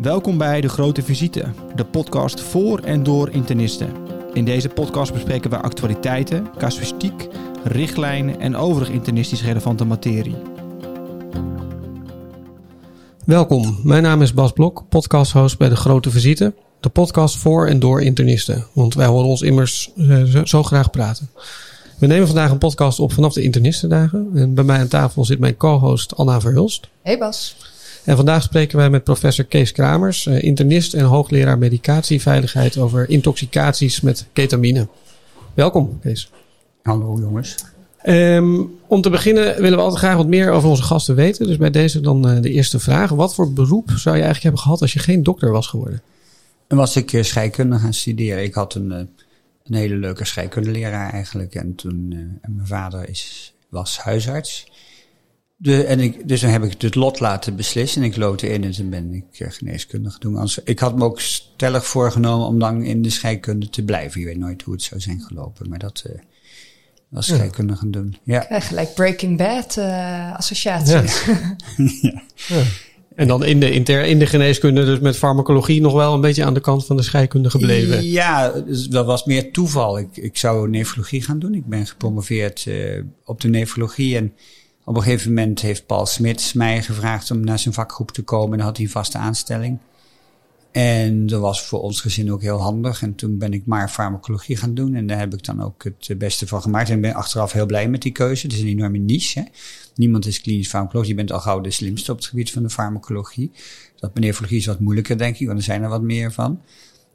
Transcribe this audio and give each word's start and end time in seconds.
Welkom 0.00 0.38
bij 0.38 0.60
De 0.60 0.68
Grote 0.68 1.02
Visite, 1.02 1.44
de 1.74 1.84
podcast 1.84 2.40
voor 2.40 2.78
en 2.78 3.02
door 3.02 3.30
internisten. 3.30 3.92
In 4.32 4.44
deze 4.44 4.68
podcast 4.68 5.12
bespreken 5.12 5.50
we 5.50 5.56
actualiteiten, 5.56 6.50
casuïstiek, 6.58 7.28
richtlijnen 7.64 8.40
en 8.40 8.56
overig 8.56 8.88
internistisch 8.90 9.42
relevante 9.42 9.84
materie. 9.84 10.36
Welkom, 13.24 13.78
mijn 13.82 14.02
naam 14.02 14.22
is 14.22 14.34
Bas 14.34 14.52
Blok, 14.52 14.84
podcasthost 14.88 15.58
bij 15.58 15.68
De 15.68 15.76
Grote 15.76 16.10
Visite. 16.10 16.54
De 16.80 16.88
podcast 16.88 17.36
voor 17.36 17.66
en 17.66 17.78
door 17.78 18.02
internisten, 18.02 18.66
want 18.72 18.94
wij 18.94 19.06
horen 19.06 19.28
ons 19.28 19.42
immers 19.42 19.90
uh, 19.96 20.44
zo 20.44 20.62
graag 20.62 20.90
praten. 20.90 21.30
We 21.98 22.06
nemen 22.06 22.26
vandaag 22.26 22.50
een 22.50 22.58
podcast 22.58 23.00
op 23.00 23.12
vanaf 23.12 23.32
de 23.32 23.42
internistendagen. 23.42 24.30
En 24.34 24.54
bij 24.54 24.64
mij 24.64 24.78
aan 24.78 24.88
tafel 24.88 25.24
zit 25.24 25.38
mijn 25.38 25.56
co-host 25.56 26.16
Anna 26.16 26.40
Verhulst. 26.40 26.88
Hey 27.02 27.18
Bas. 27.18 27.56
En 28.04 28.16
vandaag 28.16 28.42
spreken 28.42 28.76
wij 28.76 28.90
met 28.90 29.04
professor 29.04 29.44
Kees 29.44 29.72
Kramers, 29.72 30.26
eh, 30.26 30.42
internist 30.42 30.94
en 30.94 31.04
hoogleraar 31.04 31.58
medicatieveiligheid 31.58 32.78
over 32.78 33.08
intoxicaties 33.08 34.00
met 34.00 34.26
ketamine. 34.32 34.88
Welkom, 35.54 35.98
Kees. 36.02 36.30
Hallo 36.82 37.18
jongens. 37.20 37.56
Um, 38.06 38.78
om 38.86 39.00
te 39.00 39.10
beginnen 39.10 39.44
willen 39.44 39.78
we 39.78 39.84
altijd 39.84 40.00
graag 40.00 40.16
wat 40.16 40.26
meer 40.26 40.50
over 40.50 40.68
onze 40.68 40.82
gasten 40.82 41.14
weten. 41.14 41.46
Dus 41.46 41.56
bij 41.56 41.70
deze 41.70 42.00
dan 42.00 42.28
uh, 42.28 42.42
de 42.42 42.50
eerste 42.50 42.78
vraag. 42.78 43.10
Wat 43.10 43.34
voor 43.34 43.52
beroep 43.52 43.90
zou 43.90 44.16
je 44.16 44.22
eigenlijk 44.22 44.42
hebben 44.42 44.60
gehad 44.60 44.80
als 44.80 44.92
je 44.92 44.98
geen 44.98 45.22
dokter 45.22 45.50
was 45.50 45.66
geworden? 45.66 46.02
Dan 46.66 46.78
was 46.78 46.96
ik 46.96 47.12
uh, 47.12 47.22
scheikunde 47.22 47.78
gaan 47.78 47.94
studeren. 47.94 48.42
Ik 48.42 48.54
had 48.54 48.74
een, 48.74 48.90
een 48.90 49.74
hele 49.74 49.96
leuke 49.96 50.24
scheikundeleraar 50.24 51.12
eigenlijk. 51.12 51.54
En 51.54 51.74
toen, 51.74 52.12
en 52.40 52.54
mijn 52.54 52.66
vader 52.66 53.08
is, 53.08 53.54
was 53.68 53.98
huisarts. 53.98 54.66
De, 55.56 55.84
en 55.84 56.00
ik, 56.00 56.28
dus 56.28 56.40
dan 56.40 56.50
heb 56.50 56.62
ik 56.62 56.82
het 56.82 56.94
lot 56.94 57.20
laten 57.20 57.56
beslissen 57.56 58.02
en 58.02 58.08
ik 58.08 58.16
loodde 58.16 58.48
in 58.48 58.64
en 58.64 58.70
toen 58.70 58.90
ben 58.90 59.12
ik 59.12 59.40
uh, 59.40 59.48
geneeskundige 59.50 60.18
doen. 60.18 60.48
Ik 60.64 60.78
had 60.78 60.96
me 60.96 61.04
ook 61.04 61.20
stellig 61.20 61.86
voorgenomen 61.86 62.46
om 62.46 62.58
dan 62.58 62.82
in 62.82 63.02
de 63.02 63.10
scheikunde 63.10 63.70
te 63.70 63.84
blijven. 63.84 64.20
Je 64.20 64.26
weet 64.26 64.38
nooit 64.38 64.62
hoe 64.62 64.74
het 64.74 64.82
zou 64.82 65.00
zijn 65.00 65.20
gelopen, 65.20 65.68
maar 65.68 65.78
dat 65.78 66.04
uh, 66.06 66.14
was 67.08 67.26
scheikunde 67.26 67.76
gaan 67.76 67.90
doen. 67.90 68.16
Ja. 68.22 68.46
ja 68.48 68.60
gelijk 68.60 68.94
Breaking 68.94 69.38
Bad 69.38 69.76
uh, 69.76 70.34
associatie. 70.34 70.94
Ja. 70.94 71.56
ja. 72.00 72.22
ja. 72.48 72.62
En 73.14 73.28
dan 73.28 73.44
in 73.44 73.60
de, 73.60 73.70
inter, 73.70 74.04
in 74.04 74.18
de 74.18 74.26
geneeskunde, 74.26 74.84
dus 74.84 74.98
met 74.98 75.16
farmacologie, 75.16 75.80
nog 75.80 75.92
wel 75.92 76.14
een 76.14 76.20
beetje 76.20 76.44
aan 76.44 76.54
de 76.54 76.60
kant 76.60 76.86
van 76.86 76.96
de 76.96 77.02
scheikunde 77.02 77.50
gebleven. 77.50 78.04
Ja, 78.04 78.50
dus 78.50 78.86
dat 78.86 79.06
was 79.06 79.24
meer 79.24 79.52
toeval. 79.52 79.98
Ik, 79.98 80.16
ik 80.16 80.36
zou 80.36 80.68
nefrologie 80.68 81.22
gaan 81.22 81.38
doen. 81.38 81.54
Ik 81.54 81.66
ben 81.66 81.86
gepromoveerd 81.86 82.68
op 83.24 83.40
de 83.40 83.48
nefrologie 83.48 84.16
en 84.16 84.32
op 84.84 84.96
een 84.96 85.02
gegeven 85.02 85.34
moment 85.34 85.60
heeft 85.60 85.86
Paul 85.86 86.06
Smits 86.06 86.52
mij 86.52 86.82
gevraagd 86.82 87.30
om 87.30 87.44
naar 87.44 87.58
zijn 87.58 87.74
vakgroep 87.74 88.10
te 88.10 88.22
komen. 88.22 88.52
En 88.52 88.58
dan 88.58 88.66
had 88.66 88.76
hij 88.76 88.86
een 88.86 88.92
vaste 88.92 89.18
aanstelling. 89.18 89.78
En 90.74 91.26
dat 91.26 91.40
was 91.40 91.62
voor 91.62 91.80
ons 91.80 92.00
gezin 92.00 92.32
ook 92.32 92.42
heel 92.42 92.60
handig. 92.60 93.02
En 93.02 93.14
toen 93.14 93.38
ben 93.38 93.52
ik 93.52 93.66
maar 93.66 93.88
farmacologie 93.88 94.56
gaan 94.56 94.74
doen. 94.74 94.94
En 94.94 95.06
daar 95.06 95.18
heb 95.18 95.34
ik 95.34 95.44
dan 95.44 95.62
ook 95.62 95.84
het 95.84 96.18
beste 96.18 96.46
van 96.46 96.62
gemaakt. 96.62 96.90
En 96.90 97.00
ben 97.00 97.14
achteraf 97.14 97.52
heel 97.52 97.66
blij 97.66 97.88
met 97.88 98.02
die 98.02 98.12
keuze. 98.12 98.46
Het 98.46 98.56
is 98.56 98.62
een 98.62 98.68
enorme 98.68 98.98
niche. 98.98 99.38
Hè? 99.38 99.44
Niemand 99.94 100.26
is 100.26 100.40
klinisch 100.40 100.68
farmacoloog. 100.68 101.06
Je 101.06 101.14
bent 101.14 101.32
al 101.32 101.40
gauw 101.40 101.60
de 101.60 101.70
slimste 101.70 102.10
op 102.12 102.16
het 102.16 102.26
gebied 102.26 102.50
van 102.50 102.62
de 102.62 102.70
farmacologie. 102.70 103.50
Dat 103.96 104.18
nefrologie 104.18 104.58
is 104.58 104.66
wat 104.66 104.80
moeilijker, 104.80 105.18
denk 105.18 105.38
ik. 105.38 105.46
Want 105.46 105.58
er 105.58 105.64
zijn 105.64 105.82
er 105.82 105.88
wat 105.88 106.02
meer 106.02 106.32
van. 106.32 106.60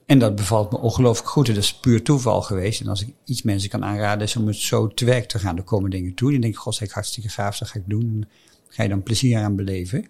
En 0.10 0.20
dat 0.20 0.36
bevalt 0.36 0.72
me 0.72 0.78
ongelooflijk 0.78 1.30
goed. 1.30 1.48
En 1.48 1.54
dat 1.54 1.64
is 1.64 1.74
puur 1.74 2.04
toeval 2.04 2.42
geweest. 2.42 2.82
En 2.82 2.88
als 2.88 3.02
ik 3.02 3.14
iets 3.26 3.42
mensen 3.42 3.70
kan 3.70 3.86
aanraden, 3.86 4.28
is 4.28 4.36
om 4.36 4.48
het 4.48 4.56
zo 4.56 4.88
te 4.88 5.06
werk 5.06 5.26
te 5.26 5.40
gaan. 5.40 5.58
Er 5.58 5.64
komen 5.64 5.90
dingen 5.90 6.14
toe. 6.14 6.34
En 6.34 6.42
denk 6.42 6.54
ik, 6.54 6.60
god, 6.60 6.82
ik 6.82 6.92
hartstikke 6.92 7.30
gaaf, 7.30 7.58
dat 7.58 7.68
ga 7.68 7.80
ik 7.80 7.90
doen. 7.90 8.02
En 8.02 8.28
ga 8.68 8.84
je 8.84 8.90
dan 8.90 9.04
plezier 9.04 9.40
aan 9.40 9.56
beleven. 9.56 10.06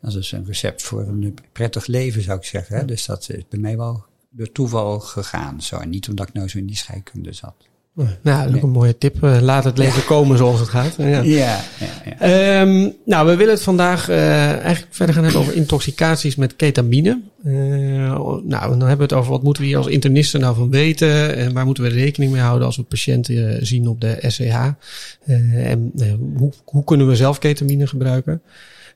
Dat 0.00 0.14
is 0.14 0.32
een 0.32 0.44
recept 0.44 0.82
voor 0.82 1.00
een 1.00 1.34
prettig 1.52 1.86
leven, 1.86 2.22
zou 2.22 2.38
ik 2.38 2.44
zeggen. 2.44 2.86
Dus 2.86 3.06
dat 3.06 3.28
is 3.28 3.48
bij 3.48 3.58
mij 3.58 3.76
wel 3.76 4.04
door 4.30 4.52
toeval 4.52 5.00
gegaan. 5.00 5.62
Zo. 5.62 5.76
En 5.76 5.88
niet 5.88 6.08
omdat 6.08 6.28
ik 6.28 6.34
nou 6.34 6.48
zo 6.48 6.58
in 6.58 6.66
die 6.66 6.76
scheikunde 6.76 7.32
zat. 7.32 7.54
Nou, 8.22 8.56
ook 8.56 8.62
een 8.62 8.70
mooie 8.70 8.98
tip. 8.98 9.16
laat 9.20 9.64
het 9.64 9.78
leven 9.78 10.04
komen 10.04 10.36
zoals 10.36 10.60
het 10.60 10.68
gaat. 10.68 10.94
Ja, 10.98 11.06
ja. 11.06 11.20
ja, 11.22 11.60
ja. 12.20 12.60
Um, 12.60 12.94
nou, 13.04 13.26
we 13.26 13.36
willen 13.36 13.54
het 13.54 13.62
vandaag 13.62 14.08
uh, 14.08 14.50
eigenlijk 14.50 14.86
verder 14.94 15.14
gaan 15.14 15.24
hebben 15.24 15.40
over 15.40 15.54
intoxicaties 15.54 16.36
met 16.36 16.56
ketamine. 16.56 17.20
Uh, 17.44 17.54
nou, 18.44 18.44
dan 18.48 18.80
hebben 18.80 18.96
we 18.96 19.02
het 19.02 19.12
over 19.12 19.30
wat 19.30 19.42
moeten 19.42 19.62
we 19.62 19.68
hier 19.68 19.78
als 19.78 19.86
internisten 19.86 20.40
nou 20.40 20.54
van 20.56 20.70
weten. 20.70 21.36
En 21.36 21.52
waar 21.52 21.64
moeten 21.64 21.84
we 21.84 21.90
rekening 21.90 22.32
mee 22.32 22.40
houden 22.40 22.66
als 22.66 22.76
we 22.76 22.82
patiënten 22.82 23.66
zien 23.66 23.88
op 23.88 24.00
de 24.00 24.16
SCH. 24.26 24.40
Uh, 25.26 25.70
en 25.70 25.92
hoe, 26.36 26.52
hoe 26.64 26.84
kunnen 26.84 27.08
we 27.08 27.16
zelf 27.16 27.38
ketamine 27.38 27.86
gebruiken? 27.86 28.42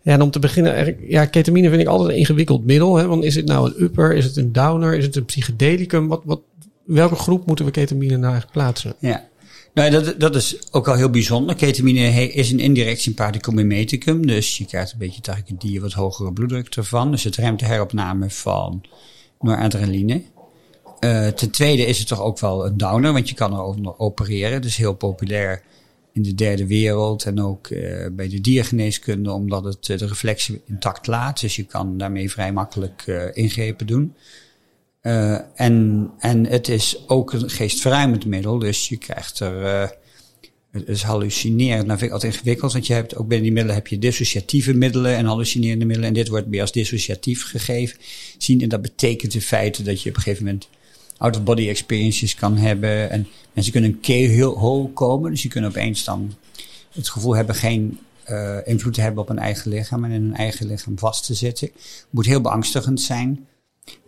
Ja, 0.03 0.13
en 0.13 0.23
om 0.23 0.31
te 0.31 0.39
beginnen, 0.39 0.97
ja, 1.09 1.25
ketamine 1.25 1.69
vind 1.69 1.81
ik 1.81 1.89
altijd 1.89 2.11
een 2.11 2.17
ingewikkeld 2.17 2.65
middel. 2.65 2.97
Hè? 2.97 3.07
Want 3.07 3.25
is 3.25 3.35
het 3.35 3.47
nou 3.47 3.67
een 3.67 3.83
upper, 3.83 4.15
is 4.15 4.25
het 4.25 4.37
een 4.37 4.53
downer, 4.53 4.95
is 4.95 5.05
het 5.05 5.17
een 5.17 5.25
psychedelicum? 5.25 6.09
Wat, 6.09 6.23
wat, 6.25 6.41
welke 6.87 7.15
groep 7.15 7.47
moeten 7.47 7.65
we 7.65 7.71
ketamine 7.71 8.17
nou 8.17 8.41
plaatsen? 8.53 8.95
Ja. 8.99 9.29
Nou, 9.75 9.91
dat, 9.91 10.21
dat 10.21 10.35
is 10.35 10.73
ook 10.73 10.89
al 10.89 10.95
heel 10.95 11.11
bijzonder. 11.11 11.55
Ketamine 11.55 12.33
is 12.33 12.51
een 12.51 12.61
indirect 12.61 13.01
sympathicum 13.01 14.27
Dus 14.27 14.59
je 14.59 14.65
krijgt 14.65 14.93
een 14.93 14.99
beetje 14.99 15.21
tachycardie, 15.21 15.81
wat 15.81 15.93
hogere 15.93 16.33
bloeddruk 16.33 16.75
ervan. 16.75 17.11
Dus 17.11 17.25
het 17.25 17.37
remt 17.37 17.59
de 17.59 17.67
heropname 17.67 18.31
van 18.31 18.83
noradrenaline. 19.41 20.23
Uh, 21.01 21.27
ten 21.27 21.51
tweede 21.51 21.87
is 21.87 21.99
het 21.99 22.09
toch 22.09 22.21
ook 22.21 22.39
wel 22.39 22.67
een 22.67 22.77
downer, 22.77 23.13
want 23.13 23.29
je 23.29 23.35
kan 23.35 23.53
er 23.53 23.81
nog 23.81 23.99
opereren. 23.99 24.63
Dus 24.63 24.77
heel 24.77 24.95
populair 24.95 25.63
in 26.13 26.23
de 26.23 26.35
derde 26.35 26.67
wereld 26.67 27.25
en 27.25 27.43
ook 27.43 27.69
uh, 27.69 28.07
bij 28.13 28.29
de 28.29 28.41
diergeneeskunde, 28.41 29.33
omdat 29.33 29.65
het 29.65 29.89
uh, 29.89 29.99
de 29.99 30.07
reflexie 30.07 30.63
intact 30.67 31.07
laat. 31.07 31.41
Dus 31.41 31.57
je 31.57 31.65
kan 31.65 31.99
daarmee 31.99 32.31
vrij 32.31 32.53
makkelijk 32.53 33.31
ingrepen 33.33 33.87
doen. 33.87 34.15
Uh, 35.07 35.39
en, 35.55 36.11
en 36.19 36.47
het 36.47 36.69
is 36.69 37.09
ook 37.09 37.33
een 37.33 37.51
geestverruimend 37.51 38.27
middel, 38.27 38.59
dus 38.59 38.89
je 38.89 38.97
krijgt 38.97 39.41
er. 39.41 39.63
Uh, 39.63 39.89
het 40.71 40.89
is 40.89 41.03
hallucinerend. 41.03 41.87
Nou 41.87 41.99
vind 41.99 42.11
ik 42.11 42.15
altijd 42.15 42.33
ingewikkeld, 42.33 42.73
want 42.73 42.87
je 42.87 42.93
hebt 42.93 43.17
ook 43.17 43.29
bij 43.29 43.41
die 43.41 43.53
middelen 43.53 43.75
heb 43.75 43.87
je 43.87 43.99
dissociatieve 43.99 44.75
middelen 44.75 45.17
en 45.17 45.25
hallucinerende 45.25 45.85
middelen. 45.85 46.09
En 46.09 46.15
dit 46.15 46.29
wordt 46.29 46.47
meer 46.47 46.61
als 46.61 46.73
dissociatief 46.73 47.45
gegeven. 47.45 47.99
Zien, 48.39 48.61
en 48.61 48.69
dat 48.69 48.83
betekent 48.83 49.35
in 49.35 49.41
feite 49.41 49.83
dat 49.83 50.03
je 50.03 50.09
op 50.09 50.17
een 50.17 50.23
gegeven 50.23 50.45
moment 50.45 50.69
out-of-body 51.17 51.69
experiences 51.69 52.35
kan 52.35 52.57
hebben. 52.57 53.11
En 53.11 53.27
mensen 53.53 53.73
kunnen 53.73 53.99
een 54.03 54.29
heel 54.29 54.59
hoog 54.59 54.93
komen, 54.93 55.31
dus 55.31 55.43
je 55.43 55.49
kunt 55.49 55.67
opeens 55.67 56.05
dan 56.05 56.35
het 56.93 57.09
gevoel 57.09 57.37
hebben 57.37 57.55
geen 57.55 57.99
uh, 58.31 58.57
invloed 58.65 58.95
te 58.95 59.01
hebben 59.01 59.23
op 59.23 59.29
een 59.29 59.39
eigen 59.39 59.71
lichaam 59.71 60.05
en 60.05 60.11
in 60.11 60.23
een 60.23 60.37
eigen 60.37 60.67
lichaam 60.67 60.99
vast 60.99 61.27
te 61.27 61.35
zitten. 61.35 61.71
Moet 62.11 62.27
heel 62.27 62.41
beangstigend 62.41 63.01
zijn. 63.01 63.47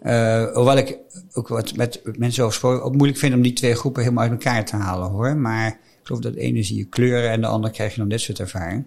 Uh, 0.02 0.54
hoewel 0.54 0.76
ik 0.76 0.98
ook 1.32 1.48
wat 1.48 1.76
met 1.76 2.00
mensen 2.04 2.42
over 2.42 2.54
gesproken 2.54 2.84
ook 2.84 2.94
moeilijk 2.94 3.18
vind 3.18 3.34
om 3.34 3.42
die 3.42 3.52
twee 3.52 3.74
groepen 3.74 4.02
helemaal 4.02 4.22
uit 4.22 4.32
elkaar 4.32 4.64
te 4.64 4.76
halen 4.76 5.10
hoor. 5.10 5.36
Maar 5.36 5.68
ik 5.68 5.76
geloof 6.02 6.20
dat 6.20 6.32
de 6.32 6.40
ene 6.40 6.62
zie 6.62 6.76
je 6.76 6.84
kleuren 6.84 7.30
en 7.30 7.40
de 7.40 7.46
andere 7.46 7.72
krijg 7.72 7.92
je 7.92 8.00
dan 8.00 8.08
dit 8.08 8.20
soort 8.20 8.40
ervaring. 8.40 8.84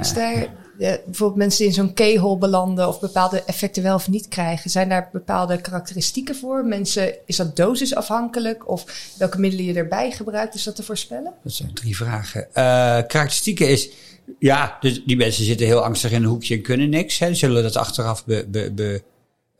Is 0.00 0.12
daar 0.12 0.34
ja, 0.78 0.98
bijvoorbeeld 1.04 1.38
mensen 1.38 1.58
die 1.58 1.68
in 1.68 1.74
zo'n 1.74 1.94
keyhole 1.94 2.38
belanden 2.38 2.88
of 2.88 3.00
bepaalde 3.00 3.42
effecten 3.44 3.82
wel 3.82 3.94
of 3.94 4.08
niet 4.08 4.28
krijgen, 4.28 4.70
zijn 4.70 4.88
daar 4.88 5.08
bepaalde 5.12 5.60
karakteristieken 5.60 6.36
voor? 6.36 6.64
Mensen, 6.64 7.14
is 7.26 7.36
dat 7.36 7.56
dosisafhankelijk 7.56 8.68
of 8.68 9.12
welke 9.18 9.40
middelen 9.40 9.64
je 9.64 9.74
erbij 9.74 10.10
gebruikt? 10.10 10.54
Is 10.54 10.62
dat 10.62 10.76
te 10.76 10.82
voorspellen? 10.82 11.32
Dat 11.42 11.52
zijn 11.52 11.74
drie 11.74 11.96
vragen. 11.96 12.40
Uh, 12.48 12.54
karakteristieken 12.54 13.68
is, 13.68 13.90
ja, 14.38 14.76
dus 14.80 15.02
die 15.04 15.16
mensen 15.16 15.44
zitten 15.44 15.66
heel 15.66 15.84
angstig 15.84 16.10
in 16.10 16.22
een 16.22 16.28
hoekje 16.28 16.54
en 16.54 16.62
kunnen 16.62 16.88
niks. 16.88 17.18
Hè. 17.18 17.34
Zullen 17.34 17.62
dat 17.62 17.76
achteraf 17.76 18.24
be, 18.24 18.46
be, 18.48 18.72
be 18.72 19.02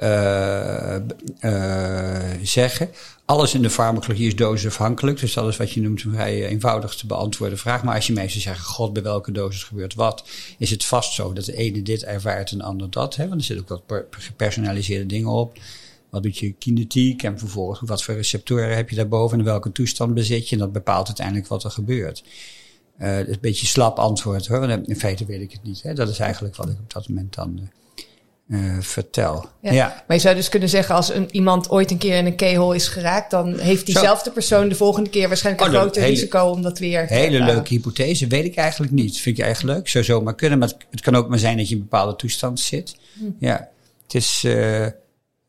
uh, 0.03 0.97
zeggen. 2.43 2.91
Alles 3.25 3.55
in 3.55 3.63
de 3.63 3.71
farmacologie 3.71 4.27
is 4.27 4.37
dosisafhankelijk. 4.37 5.21
Dus 5.21 5.35
dat 5.35 5.49
is 5.49 5.57
wat 5.57 5.73
je 5.73 5.81
noemt 5.81 6.03
een 6.03 6.13
vrij 6.13 6.47
eenvoudig 6.47 6.95
te 6.95 7.07
beantwoorden 7.07 7.59
vraag. 7.59 7.83
Maar 7.83 7.95
als 7.95 8.07
je 8.07 8.13
mensen 8.13 8.41
zegt, 8.41 8.61
god, 8.61 8.93
bij 8.93 9.03
welke 9.03 9.33
dosis 9.33 9.65
gebeurt 9.65 9.95
wat, 9.95 10.25
is 10.59 10.71
het 10.71 10.85
vast 10.85 11.13
zo 11.13 11.33
dat 11.33 11.45
de 11.45 11.57
ene 11.57 11.83
dit 11.83 12.05
ervaart 12.05 12.51
en 12.51 12.59
de 12.59 12.65
ander 12.65 12.91
dat. 12.91 13.17
Hè? 13.17 13.29
Want 13.29 13.41
er 13.41 13.47
zitten 13.47 13.77
ook 13.77 13.89
wat 13.89 14.05
gepersonaliseerde 14.11 15.07
dingen 15.07 15.31
op. 15.31 15.59
Wat 16.11 16.23
doet 16.23 16.39
je 16.39 16.53
kinetiek 16.53 17.23
en 17.23 17.39
vervolgens 17.39 17.89
wat 17.89 18.03
voor 18.03 18.15
receptoren 18.15 18.77
heb 18.77 18.91
je 18.91 18.97
daarboven 18.97 19.39
en 19.39 19.45
welke 19.45 19.73
toestand 19.73 20.15
bezit 20.15 20.49
je. 20.49 20.55
En 20.55 20.61
dat 20.61 20.73
bepaalt 20.73 21.07
uiteindelijk 21.07 21.47
wat 21.47 21.65
er 21.65 21.71
gebeurt. 21.71 22.25
Uh, 22.99 23.21
is 23.21 23.27
een 23.27 23.39
beetje 23.41 23.67
slap 23.67 23.99
antwoord 23.99 24.47
hoor, 24.47 24.61
want 24.61 24.89
in 24.89 24.97
feite 24.97 25.25
weet 25.25 25.41
ik 25.41 25.53
het 25.53 25.63
niet. 25.63 25.83
Hè? 25.83 25.95
Dat 25.95 26.09
is 26.09 26.19
eigenlijk 26.19 26.57
wat 26.57 26.69
ik 26.69 26.79
op 26.79 26.93
dat 26.93 27.09
moment 27.09 27.35
dan 27.35 27.71
uh, 28.49 28.77
vertel. 28.81 29.49
Ja. 29.61 29.73
ja. 29.73 30.05
Maar 30.07 30.17
je 30.17 30.23
zou 30.23 30.35
dus 30.35 30.49
kunnen 30.49 30.69
zeggen, 30.69 30.95
als 30.95 31.15
een, 31.15 31.29
iemand 31.31 31.71
ooit 31.71 31.91
een 31.91 31.99
keer 31.99 32.17
in 32.17 32.27
een 32.27 32.37
keyhole 32.37 32.75
is 32.75 32.89
geraakt, 32.89 33.31
dan 33.31 33.59
heeft 33.59 33.87
diezelfde 33.87 34.31
persoon 34.31 34.69
de 34.69 34.75
volgende 34.75 35.11
keer 35.11 35.29
waarschijnlijk 35.29 35.67
een 35.67 35.75
oh, 35.75 35.81
groter 35.81 36.03
risico 36.03 36.45
om 36.45 36.63
dat 36.63 36.79
weer. 36.79 37.07
Hele 37.07 37.39
uh, 37.39 37.45
leuke 37.45 37.69
hypothese, 37.75 38.27
weet 38.27 38.45
ik 38.45 38.57
eigenlijk 38.57 38.93
niet. 38.93 39.21
Vind 39.21 39.37
je 39.37 39.43
eigenlijk 39.43 39.77
leuk? 39.77 39.89
Zou 39.89 40.05
zomaar 40.05 40.35
kunnen, 40.35 40.59
maar 40.59 40.69
het, 40.69 40.77
het, 40.91 41.01
kan 41.01 41.15
ook 41.15 41.29
maar 41.29 41.39
zijn 41.39 41.57
dat 41.57 41.69
je 41.69 41.75
in 41.75 41.81
een 41.81 41.89
bepaalde 41.89 42.17
toestand 42.17 42.61
zit. 42.61 42.97
Hm. 43.13 43.25
Ja, 43.39 43.69
het 44.03 44.15
is. 44.15 44.43
Uh, 44.47 44.87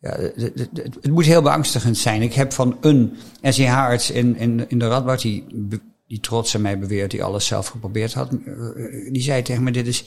ja, 0.02 0.20
het, 0.20 0.36
het, 0.36 0.70
het, 0.74 1.12
moet 1.12 1.26
heel 1.26 1.42
beangstigend 1.42 1.98
zijn. 1.98 2.22
Ik 2.22 2.34
heb 2.34 2.54
van 2.54 2.78
een 2.82 3.18
SCH-arts 3.42 4.12
in, 4.12 4.38
in, 4.38 4.66
in 4.68 4.80
de 4.80 4.88
Radboud, 4.88 5.22
die, 5.22 5.46
die 6.08 6.20
trots 6.20 6.56
aan 6.56 6.62
mij 6.62 6.80
beweert, 6.80 7.12
die 7.12 7.24
alles 7.24 7.46
zelf 7.46 7.68
geprobeerd 7.68 8.14
had, 8.14 8.30
die 9.12 9.22
zei 9.22 9.42
tegen 9.42 9.64
me: 9.64 9.72
Dit 9.72 9.88
is 9.88 10.04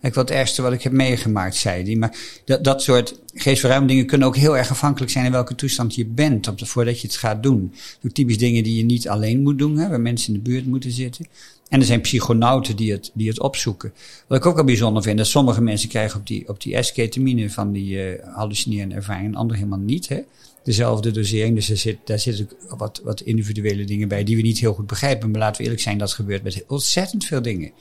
Kijk, 0.00 0.14
wat 0.14 0.28
het 0.28 0.38
ergste 0.38 0.62
wat 0.62 0.72
ik 0.72 0.82
heb 0.82 0.92
meegemaakt, 0.92 1.56
zei 1.56 1.84
hij. 1.84 1.96
Maar 1.96 2.16
dat, 2.44 2.64
dat 2.64 2.82
soort 2.82 3.20
geestverruimende 3.34 3.92
dingen 3.94 4.08
kunnen 4.08 4.28
ook 4.28 4.36
heel 4.36 4.56
erg 4.56 4.70
afhankelijk 4.70 5.12
zijn 5.12 5.24
in 5.24 5.32
welke 5.32 5.54
toestand 5.54 5.94
je 5.94 6.06
bent 6.06 6.48
op 6.48 6.58
de, 6.58 6.66
voordat 6.66 7.00
je 7.00 7.06
het 7.06 7.16
gaat 7.16 7.42
doen. 7.42 7.74
Ook 8.04 8.12
typisch 8.12 8.38
dingen 8.38 8.62
die 8.62 8.76
je 8.76 8.84
niet 8.84 9.08
alleen 9.08 9.42
moet 9.42 9.58
doen, 9.58 9.78
hè, 9.78 9.88
waar 9.88 10.00
mensen 10.00 10.34
in 10.34 10.42
de 10.42 10.50
buurt 10.50 10.66
moeten 10.66 10.90
zitten. 10.90 11.26
En 11.68 11.80
er 11.80 11.86
zijn 11.86 12.00
psychonauten 12.00 12.76
die 12.76 12.92
het, 12.92 13.10
die 13.14 13.28
het 13.28 13.40
opzoeken. 13.40 13.92
Wat 14.26 14.38
ik 14.38 14.46
ook 14.46 14.58
al 14.58 14.64
bijzonder 14.64 15.02
vind, 15.02 15.18
dat 15.18 15.26
sommige 15.26 15.62
mensen 15.62 15.88
krijgen 15.88 16.20
op 16.20 16.26
die, 16.26 16.48
op 16.48 16.62
die 16.62 16.82
S-ketamine 16.82 17.50
van 17.50 17.72
die 17.72 17.94
uh, 17.94 18.24
hallucinerende 18.34 18.94
ervaring, 18.94 19.26
en 19.26 19.34
anderen 19.34 19.62
helemaal 19.62 19.84
niet. 19.84 20.08
Hè. 20.08 20.20
Dezelfde 20.64 21.10
dosering, 21.10 21.54
dus 21.54 21.70
er 21.70 21.76
zit, 21.76 21.98
daar 22.04 22.18
zitten 22.18 22.48
wat, 22.68 23.00
wat 23.04 23.20
individuele 23.20 23.84
dingen 23.84 24.08
bij 24.08 24.24
die 24.24 24.36
we 24.36 24.42
niet 24.42 24.58
heel 24.58 24.74
goed 24.74 24.86
begrijpen. 24.86 25.30
Maar 25.30 25.40
laten 25.40 25.56
we 25.56 25.62
eerlijk 25.62 25.82
zijn, 25.82 25.98
dat 25.98 26.12
gebeurt 26.12 26.42
met 26.42 26.64
ontzettend 26.66 27.24
veel 27.24 27.42
dingen 27.42 27.72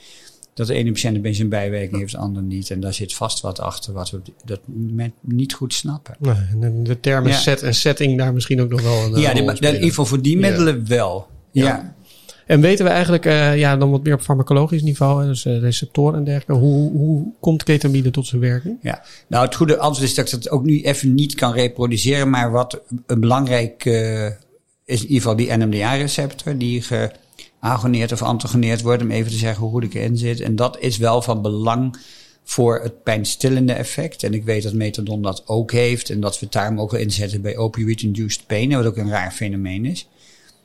dat 0.59 0.67
de 0.67 0.73
ene 0.73 0.91
patiënt 0.91 1.25
een 1.25 1.35
zijn 1.35 1.49
bijwerking 1.49 1.99
heeft, 1.99 2.11
de 2.11 2.17
ander 2.17 2.43
niet. 2.43 2.69
En 2.69 2.79
daar 2.79 2.93
zit 2.93 3.13
vast 3.13 3.41
wat 3.41 3.59
achter 3.59 3.93
wat 3.93 4.09
we 4.09 4.17
op 4.17 4.27
dat 4.45 4.59
moment 4.65 5.13
niet 5.21 5.53
goed 5.53 5.73
snappen. 5.73 6.15
Nee, 6.19 6.81
de 6.81 6.99
termen 6.99 7.33
set 7.33 7.61
en 7.61 7.75
setting 7.75 8.17
daar 8.17 8.33
misschien 8.33 8.61
ook 8.61 8.69
nog 8.69 8.81
wel 8.81 9.03
een 9.03 9.21
Ja, 9.21 9.31
in 9.31 9.57
ieder 9.57 9.79
geval 9.79 10.05
voor 10.05 10.21
die 10.21 10.37
middelen 10.37 10.87
wel. 10.87 11.27
ja. 11.51 11.97
En 12.45 12.61
weten 12.61 12.85
we 12.85 12.91
eigenlijk, 12.91 13.25
uh, 13.25 13.57
ja, 13.57 13.77
dan 13.77 13.91
wat 13.91 14.03
meer 14.03 14.13
op 14.13 14.21
farmacologisch 14.21 14.81
niveau, 14.81 15.25
dus 15.25 15.45
uh, 15.45 15.59
receptoren 15.59 16.17
en 16.17 16.23
dergelijke, 16.23 16.63
hoe, 16.63 16.91
hoe 16.91 17.33
komt 17.39 17.63
ketamine 17.63 18.11
tot 18.11 18.27
zijn 18.27 18.41
werking? 18.41 18.77
Ja, 18.81 19.03
nou 19.27 19.45
het 19.45 19.55
goede 19.55 19.77
antwoord 19.77 20.09
is 20.09 20.15
dat 20.15 20.25
ik 20.25 20.31
dat 20.31 20.49
ook 20.49 20.63
nu 20.63 20.81
even 20.81 21.13
niet 21.13 21.35
kan 21.35 21.53
reproduceren, 21.53 22.29
maar 22.29 22.51
wat 22.51 22.81
een 23.05 23.19
belangrijk 23.19 23.85
uh, 23.85 24.25
is 24.25 25.01
in 25.01 25.07
ieder 25.07 25.15
geval 25.15 25.35
die 25.35 25.57
NMDA-receptor, 25.57 26.57
die 26.57 26.81
ge, 26.81 27.11
agoneerd 27.59 28.11
of 28.11 28.21
antagoneerd 28.21 28.81
wordt, 28.81 29.01
om 29.01 29.11
even 29.11 29.31
te 29.31 29.37
zeggen 29.37 29.63
hoe 29.63 29.71
goed 29.71 29.83
ik 29.83 29.93
erin 29.93 30.17
zit. 30.17 30.41
En 30.41 30.55
dat 30.55 30.79
is 30.79 30.97
wel 30.97 31.21
van 31.21 31.41
belang 31.41 31.97
voor 32.43 32.79
het 32.81 33.03
pijnstillende 33.03 33.73
effect. 33.73 34.23
En 34.23 34.33
ik 34.33 34.43
weet 34.43 34.63
dat 34.63 34.73
methadon 34.73 35.21
dat 35.21 35.47
ook 35.47 35.71
heeft 35.71 36.09
en 36.09 36.19
dat 36.19 36.39
we 36.39 36.45
het 36.45 36.53
daarom 36.53 36.79
ook 36.79 36.91
wel 36.91 36.99
inzetten 36.99 37.41
bij 37.41 37.57
opioid-induced 37.57 38.45
pain, 38.47 38.75
wat 38.75 38.85
ook 38.85 38.97
een 38.97 39.09
raar 39.09 39.31
fenomeen 39.31 39.85
is. 39.85 40.09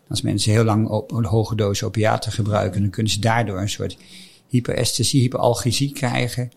Als 0.09 0.23
mensen 0.23 0.53
heel 0.53 0.65
lang 0.65 0.89
op 0.89 1.13
een 1.13 1.25
hoge 1.25 1.57
dosis 1.57 1.83
opiaten 1.83 2.33
gebruiken, 2.33 2.81
dan 2.81 2.91
kunnen 2.91 3.13
ze 3.13 3.21
daardoor 3.21 3.61
een 3.61 3.69
soort 3.69 3.97
hyperesthesie, 4.49 5.21
hyperalgesie 5.21 5.93
krijgen. 5.93 6.51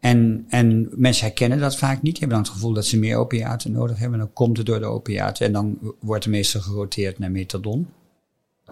En, 0.00 0.46
en 0.48 0.88
mensen 0.96 1.26
herkennen 1.26 1.58
dat 1.58 1.76
vaak 1.76 2.02
niet. 2.02 2.12
Die 2.12 2.18
hebben 2.18 2.36
dan 2.36 2.46
het 2.46 2.54
gevoel 2.54 2.72
dat 2.72 2.86
ze 2.86 2.98
meer 2.98 3.16
opiaten 3.16 3.72
nodig 3.72 3.98
hebben. 3.98 4.18
En 4.18 4.24
dan 4.24 4.34
komt 4.34 4.56
het 4.56 4.66
door 4.66 4.80
de 4.80 4.86
opiaten 4.86 5.46
en 5.46 5.52
dan 5.52 5.78
wordt 6.00 6.24
er 6.24 6.30
meestal 6.30 6.60
geroteerd 6.60 7.18
naar 7.18 7.30
methadon. 7.30 7.88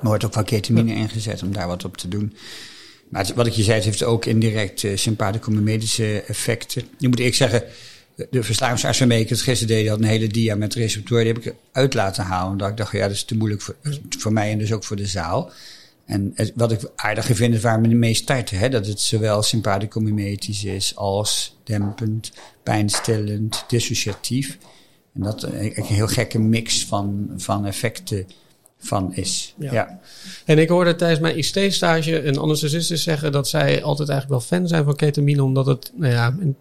Wordt 0.00 0.24
ook 0.24 0.34
wel 0.34 0.44
ketamine 0.44 0.94
ingezet 0.94 1.42
om 1.42 1.52
daar 1.52 1.66
wat 1.66 1.84
op 1.84 1.96
te 1.96 2.08
doen. 2.08 2.36
Maar 3.08 3.30
wat 3.34 3.46
ik 3.46 3.52
je 3.52 3.62
zei, 3.62 3.76
het 3.76 3.84
heeft 3.84 4.04
ook 4.04 4.24
indirect 4.24 4.82
uh, 4.82 6.28
effecten. 6.28 6.82
Nu 6.98 7.08
moet 7.08 7.20
ik 7.20 7.34
zeggen, 7.34 7.62
de 8.30 8.42
verslavingsarts 8.42 8.98
waarmee 8.98 9.20
ik 9.20 9.28
het 9.28 9.40
gisteren 9.40 9.76
deed, 9.76 9.88
had 9.88 9.98
een 9.98 10.04
hele 10.04 10.26
dia 10.26 10.54
met 10.54 10.74
receptoren. 10.74 11.24
Die 11.24 11.32
heb 11.32 11.42
ik 11.42 11.54
uit 11.72 11.94
laten 11.94 12.24
halen. 12.24 12.52
Omdat 12.52 12.68
ik 12.68 12.76
dacht, 12.76 12.92
ja, 12.92 13.00
dat 13.00 13.10
is 13.10 13.24
te 13.24 13.36
moeilijk 13.36 13.62
voor, 13.62 13.76
voor 14.18 14.32
mij 14.32 14.50
en 14.50 14.58
dus 14.58 14.72
ook 14.72 14.84
voor 14.84 14.96
de 14.96 15.06
zaal. 15.06 15.52
En 16.06 16.34
wat 16.54 16.72
ik 16.72 16.80
aardig 16.96 17.26
vind 17.26 17.54
is 17.54 17.60
waar 17.60 17.80
we 17.80 17.88
mee 17.88 18.14
starten. 18.14 18.58
Hè? 18.58 18.68
Dat 18.68 18.86
het 18.86 19.00
zowel 19.00 19.42
sympathico-mimetisch 19.42 20.64
is 20.64 20.96
als 20.96 21.56
dempend, 21.64 22.32
pijnstillend, 22.62 23.64
dissociatief. 23.68 24.58
En 25.14 25.22
dat 25.22 25.42
eh, 25.42 25.76
een 25.76 25.84
heel 25.84 26.06
gekke 26.06 26.38
mix 26.38 26.84
van, 26.84 27.30
van 27.36 27.66
effecten 27.66 28.26
van 28.78 29.14
is. 29.14 29.54
Ja. 29.58 30.00
En 30.44 30.58
ik 30.58 30.69
hoorde 30.69 30.96
tijdens 30.96 31.20
mijn 31.20 31.38
ICT-stage 31.38 32.25
een 32.25 32.38
anesthesist 32.38 33.02
zeggen 33.02 33.32
dat 33.32 33.48
zij 33.48 33.82
altijd 33.82 34.08
eigenlijk 34.08 34.40
wel 34.40 34.58
fan 34.58 34.69
zijn 34.69 34.84
van 34.84 34.96
ketamine, 34.96 35.42
omdat 35.42 35.66
het, 35.66 35.92
nou 35.94 36.12
ja, 36.12 36.36
in 36.40 36.56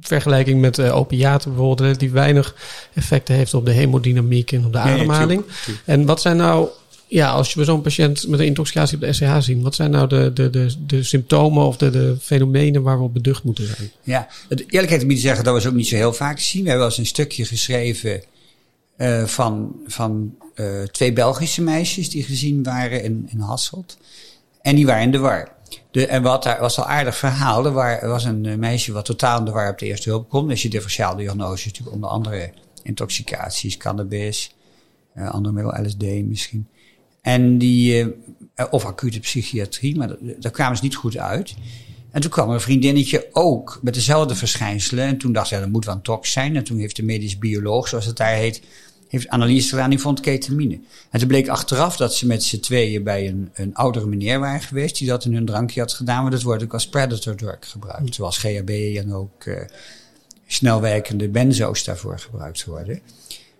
vergelijking 0.00 0.60
met 0.60 0.78
uh, 0.78 0.96
opiaten 0.96 1.48
bijvoorbeeld, 1.50 1.80
relatief 1.80 2.12
weinig 2.12 2.54
effecten 2.94 3.34
heeft 3.34 3.54
op 3.54 3.66
de 3.66 3.72
hemodynamiek 3.72 4.52
en 4.52 4.64
op 4.64 4.72
de 4.72 4.78
ademhaling. 4.78 5.42
En 5.84 6.06
wat 6.06 6.20
zijn 6.20 6.36
nou, 6.36 6.68
ja, 7.06 7.30
als 7.30 7.52
je 7.52 7.64
zo'n 7.64 7.80
patiënt 7.80 8.28
met 8.28 8.40
een 8.40 8.46
intoxicatie 8.46 8.96
op 8.96 9.02
de 9.02 9.12
SCH 9.12 9.36
zien, 9.38 9.62
wat 9.62 9.74
zijn 9.74 9.90
nou 9.90 10.08
de, 10.08 10.30
de, 10.34 10.50
de, 10.50 10.74
de 10.86 11.02
symptomen 11.02 11.66
of 11.66 11.76
de, 11.76 11.90
de 11.90 12.16
fenomenen 12.20 12.82
waar 12.82 12.98
we 12.98 13.04
op 13.04 13.14
beducht 13.14 13.42
moeten 13.42 13.66
zijn? 13.66 13.90
Ja, 14.02 14.28
het 14.48 14.64
eerlijkheid 14.72 15.06
moet 15.06 15.18
zeggen, 15.18 15.44
dat 15.44 15.62
we 15.62 15.68
ook 15.68 15.74
niet 15.74 15.88
zo 15.88 15.96
heel 15.96 16.12
vaak 16.12 16.38
zien. 16.38 16.62
We 16.62 16.68
hebben 16.68 16.86
wel 16.86 16.96
eens 16.96 17.06
een 17.06 17.14
stukje 17.14 17.44
geschreven 17.44 18.22
uh, 18.98 19.24
van, 19.24 19.80
van 19.86 20.36
uh, 20.54 20.82
twee 20.82 21.12
Belgische 21.12 21.62
meisjes 21.62 22.10
die 22.10 22.22
gezien 22.22 22.62
waren 22.62 23.02
in, 23.02 23.28
in 23.30 23.40
Hasselt. 23.40 23.98
En 24.62 24.76
die 24.76 24.86
waren 24.86 25.02
in 25.02 25.10
de 25.10 25.18
war. 25.18 25.56
De, 25.90 26.06
en 26.06 26.22
wat 26.22 26.42
daar 26.42 26.60
was 26.60 26.78
al 26.78 26.86
aardig 26.86 27.16
verhaal. 27.16 27.66
Er 27.66 28.08
was 28.08 28.24
een 28.24 28.46
eh, 28.46 28.56
meisje 28.56 28.92
wat 28.92 29.04
totaal 29.04 29.38
in 29.38 29.44
de 29.44 29.50
war 29.50 29.70
op 29.70 29.78
de 29.78 29.86
eerste 29.86 30.08
hulp 30.08 30.28
komt. 30.28 30.48
Dus 30.48 30.62
je 30.62 30.68
differentiaal 30.68 31.16
diagnose 31.16 31.66
natuurlijk 31.66 31.94
onder 31.94 32.10
andere 32.10 32.52
intoxicaties, 32.82 33.76
cannabis, 33.76 34.54
uh, 35.16 35.30
andere 35.30 35.54
middel, 35.54 35.84
LSD 35.84 36.02
misschien. 36.02 36.68
En 37.20 37.58
die, 37.58 38.14
of 38.70 38.84
acute 38.84 39.20
psychiatrie, 39.20 39.96
maar 39.96 40.16
daar 40.38 40.52
kwamen 40.52 40.76
ze 40.76 40.82
niet 40.82 40.94
goed 40.94 41.16
uit. 41.16 41.54
En 42.10 42.20
toen 42.20 42.30
kwam 42.30 42.50
een 42.50 42.60
vriendinnetje 42.60 43.28
ook 43.32 43.78
met 43.82 43.94
dezelfde 43.94 44.34
verschijnselen. 44.34 45.04
En 45.04 45.18
toen 45.18 45.32
dacht 45.32 45.48
ze, 45.48 45.54
ja, 45.54 45.60
dat 45.60 45.70
moet 45.70 45.84
wel 45.84 45.94
een 45.94 46.02
tox 46.02 46.32
zijn. 46.32 46.56
En 46.56 46.64
toen 46.64 46.78
heeft 46.78 46.96
de 46.96 47.02
medisch 47.02 47.38
bioloog, 47.38 47.88
zoals 47.88 48.06
het 48.06 48.16
daar 48.16 48.34
heet, 48.34 48.62
heeft 49.08 49.28
analyse 49.28 49.68
gedaan, 49.68 49.90
die 49.90 49.98
vond 49.98 50.20
ketamine. 50.20 50.80
En 51.10 51.18
toen 51.18 51.28
bleek 51.28 51.48
achteraf 51.48 51.96
dat 51.96 52.14
ze 52.14 52.26
met 52.26 52.42
z'n 52.42 52.60
tweeën 52.60 53.02
bij 53.02 53.28
een, 53.28 53.50
een 53.54 53.74
oudere 53.74 54.06
meneer 54.06 54.40
waren 54.40 54.60
geweest, 54.60 54.98
die 54.98 55.08
dat 55.08 55.24
in 55.24 55.34
hun 55.34 55.46
drankje 55.46 55.80
had 55.80 55.92
gedaan, 55.92 56.22
maar 56.22 56.30
dat 56.30 56.42
wordt 56.42 56.62
ook 56.62 56.72
als 56.72 56.88
predator 56.88 57.34
drug 57.34 57.58
gebruikt. 57.60 58.14
Zoals 58.14 58.38
GHB 58.38 58.70
en 58.96 59.14
ook 59.14 59.44
uh, 59.44 59.60
snelwerkende 60.46 61.28
benzo's 61.28 61.84
daarvoor 61.84 62.18
gebruikt 62.18 62.64
worden. 62.64 63.00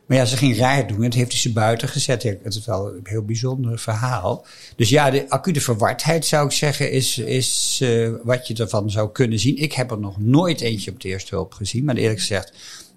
Maar 0.08 0.16
ja, 0.16 0.24
ze 0.24 0.36
ging 0.36 0.56
raar 0.56 0.86
doen. 0.86 1.02
Het 1.02 1.14
heeft 1.14 1.32
hij 1.32 1.40
ze 1.40 1.52
buiten 1.52 1.88
gezet. 1.88 2.22
Het 2.22 2.54
is 2.54 2.64
wel 2.64 2.88
een 2.88 3.00
heel 3.02 3.24
bijzonder 3.24 3.78
verhaal. 3.78 4.46
Dus 4.76 4.88
ja, 4.88 5.10
de 5.10 5.30
acute 5.30 5.60
verwardheid 5.60 6.26
zou 6.26 6.46
ik 6.46 6.52
zeggen 6.52 6.90
is, 6.92 7.18
is 7.18 7.78
uh, 7.82 8.10
wat 8.22 8.46
je 8.46 8.54
ervan 8.54 8.90
zou 8.90 9.12
kunnen 9.12 9.38
zien. 9.38 9.56
Ik 9.56 9.72
heb 9.72 9.90
er 9.90 9.98
nog 9.98 10.20
nooit 10.20 10.60
eentje 10.60 10.90
op 10.90 11.00
de 11.00 11.08
eerste 11.08 11.34
hulp 11.34 11.52
gezien. 11.52 11.84
Maar 11.84 11.96
eerlijk 11.96 12.18
gezegd, 12.18 12.52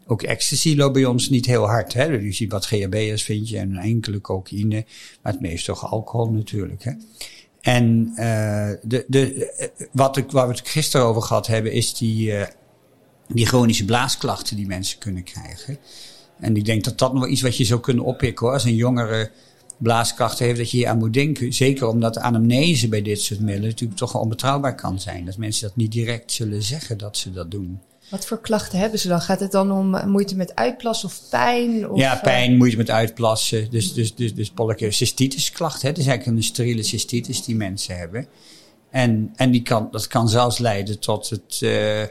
ook 0.07 0.21
ecstasy 0.21 0.75
loopt 0.75 0.93
bij 0.93 1.05
ons 1.05 1.29
niet 1.29 1.45
heel 1.45 1.67
hard. 1.67 1.93
Hè? 1.93 2.09
Dus 2.09 2.23
je 2.23 2.31
ziet 2.31 2.51
wat 2.51 2.65
GHB'ers 2.65 3.23
vind 3.23 3.49
je 3.49 3.57
en 3.57 3.77
enkele 3.77 4.21
cocaïne. 4.21 4.85
Maar 5.21 5.31
het 5.31 5.41
meeste 5.41 5.71
toch 5.71 5.91
alcohol 5.91 6.31
natuurlijk. 6.31 6.83
Hè? 6.83 6.91
En 7.61 8.07
uh, 8.15 8.69
de, 8.81 9.05
de, 9.07 9.51
wat 9.91 10.17
ik, 10.17 10.31
waar 10.31 10.47
we 10.47 10.53
het 10.53 10.69
gisteren 10.69 11.05
over 11.05 11.21
gehad 11.21 11.47
hebben, 11.47 11.71
is 11.71 11.93
die, 11.93 12.31
uh, 12.31 12.43
die 13.27 13.45
chronische 13.45 13.85
blaasklachten 13.85 14.55
die 14.55 14.67
mensen 14.67 15.00
kunnen 15.00 15.24
krijgen. 15.24 15.77
En 16.41 16.55
ik 16.55 16.65
denk 16.65 16.83
dat 16.83 16.98
dat 16.98 17.13
nog 17.13 17.21
wel 17.21 17.31
iets 17.31 17.41
wat 17.41 17.57
je 17.57 17.63
zou 17.63 17.79
kunnen 17.79 18.03
oppikken 18.03 18.45
hoor. 18.45 18.55
Als 18.55 18.63
een 18.63 18.75
jongere 18.75 19.31
blaaskrachten 19.77 20.45
heeft, 20.45 20.57
dat 20.57 20.71
je 20.71 20.77
hier 20.77 20.88
aan 20.88 20.98
moet 20.98 21.13
denken. 21.13 21.53
Zeker 21.53 21.88
omdat 21.88 22.13
de 22.13 22.19
anamnese 22.19 22.88
bij 22.88 23.01
dit 23.01 23.21
soort 23.21 23.39
middelen 23.39 23.69
natuurlijk 23.69 24.00
toch 24.00 24.15
onbetrouwbaar 24.15 24.75
kan 24.75 25.00
zijn. 25.00 25.25
Dat 25.25 25.38
mensen 25.38 25.67
dat 25.67 25.75
niet 25.75 25.91
direct 25.91 26.31
zullen 26.31 26.63
zeggen 26.63 26.98
dat 26.98 27.17
ze 27.17 27.31
dat 27.31 27.51
doen. 27.51 27.79
Wat 28.10 28.25
voor 28.25 28.41
klachten 28.41 28.79
hebben 28.79 29.00
ze 29.00 29.07
dan? 29.07 29.21
Gaat 29.21 29.39
het 29.39 29.51
dan 29.51 29.71
om 29.71 30.10
moeite 30.10 30.36
met 30.36 30.55
uitplassen 30.55 31.10
of 31.10 31.21
pijn? 31.29 31.89
Of, 31.89 32.00
ja, 32.00 32.15
pijn, 32.15 32.57
moeite 32.57 32.77
met 32.77 32.89
uitplassen. 32.89 33.69
Dus, 33.69 33.93
dus, 33.93 34.15
dus, 34.15 34.36
dus. 34.36 34.51
Het 34.55 34.81
is 34.81 35.15
eigenlijk 35.81 36.25
een 36.25 36.43
steriele 36.43 36.83
cystitis 36.83 37.43
die 37.43 37.55
mensen 37.55 37.98
hebben. 37.98 38.27
En, 38.89 39.31
en 39.36 39.51
die 39.51 39.62
kan, 39.62 39.88
dat 39.91 40.07
kan 40.07 40.29
zelfs 40.29 40.57
leiden 40.57 41.00
tot 41.00 41.29
het, 41.29 41.60
uh, 41.63 42.01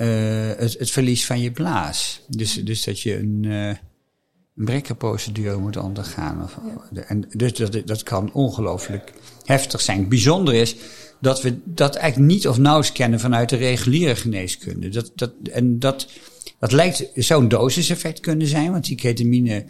uh, 0.00 0.48
het, 0.56 0.78
het, 0.78 0.90
verlies 0.90 1.26
van 1.26 1.40
je 1.40 1.50
blaas. 1.50 2.20
Dus, 2.28 2.64
dus 2.64 2.84
dat 2.84 3.00
je 3.00 3.18
een, 3.18 3.42
uh, 3.42 3.66
een 3.66 4.64
brekkerprocedure 4.64 5.56
moet 5.56 5.76
ondergaan. 5.76 6.42
Of, 6.42 6.58
ja. 6.92 7.00
en 7.00 7.24
dus 7.32 7.52
dat, 7.52 7.82
dat 7.84 8.02
kan 8.02 8.32
ongelooflijk 8.32 9.12
heftig 9.44 9.80
zijn. 9.80 10.08
Bijzonder 10.08 10.54
is 10.54 10.76
dat 11.20 11.42
we 11.42 11.58
dat 11.64 11.94
eigenlijk 11.94 12.32
niet 12.32 12.48
of 12.48 12.58
nauwelijks 12.58 12.96
kennen 12.96 13.20
vanuit 13.20 13.48
de 13.48 13.56
reguliere 13.56 14.16
geneeskunde. 14.16 14.88
Dat, 14.88 15.12
dat, 15.14 15.32
en 15.52 15.78
dat, 15.78 16.08
dat 16.58 16.72
lijkt, 16.72 17.10
zo'n 17.14 17.48
dosiseffect 17.48 18.20
kunnen 18.20 18.46
zijn, 18.46 18.70
want 18.70 18.84
die 18.84 18.96
ketamine 18.96 19.64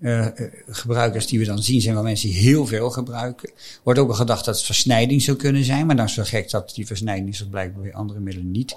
uh, 0.00 0.26
gebruikers 0.68 1.26
die 1.26 1.38
we 1.38 1.44
dan 1.44 1.62
zien 1.62 1.80
zijn 1.80 1.94
wel 1.94 2.02
mensen 2.02 2.28
die 2.28 2.38
heel 2.38 2.66
veel 2.66 2.90
gebruiken. 2.90 3.50
Wordt 3.82 4.00
ook 4.00 4.08
al 4.08 4.14
gedacht 4.14 4.44
dat 4.44 4.54
het 4.56 4.64
versnijding 4.64 5.22
zou 5.22 5.36
kunnen 5.36 5.64
zijn, 5.64 5.86
maar 5.86 5.96
dan 5.96 6.04
is 6.04 6.16
het 6.16 6.26
zo 6.26 6.36
gek 6.36 6.50
dat 6.50 6.72
die 6.74 6.86
versnijding 6.86 7.36
zich 7.36 7.50
blijkbaar 7.50 7.82
bij 7.82 7.94
andere 7.94 8.20
middelen 8.20 8.50
niet, 8.50 8.76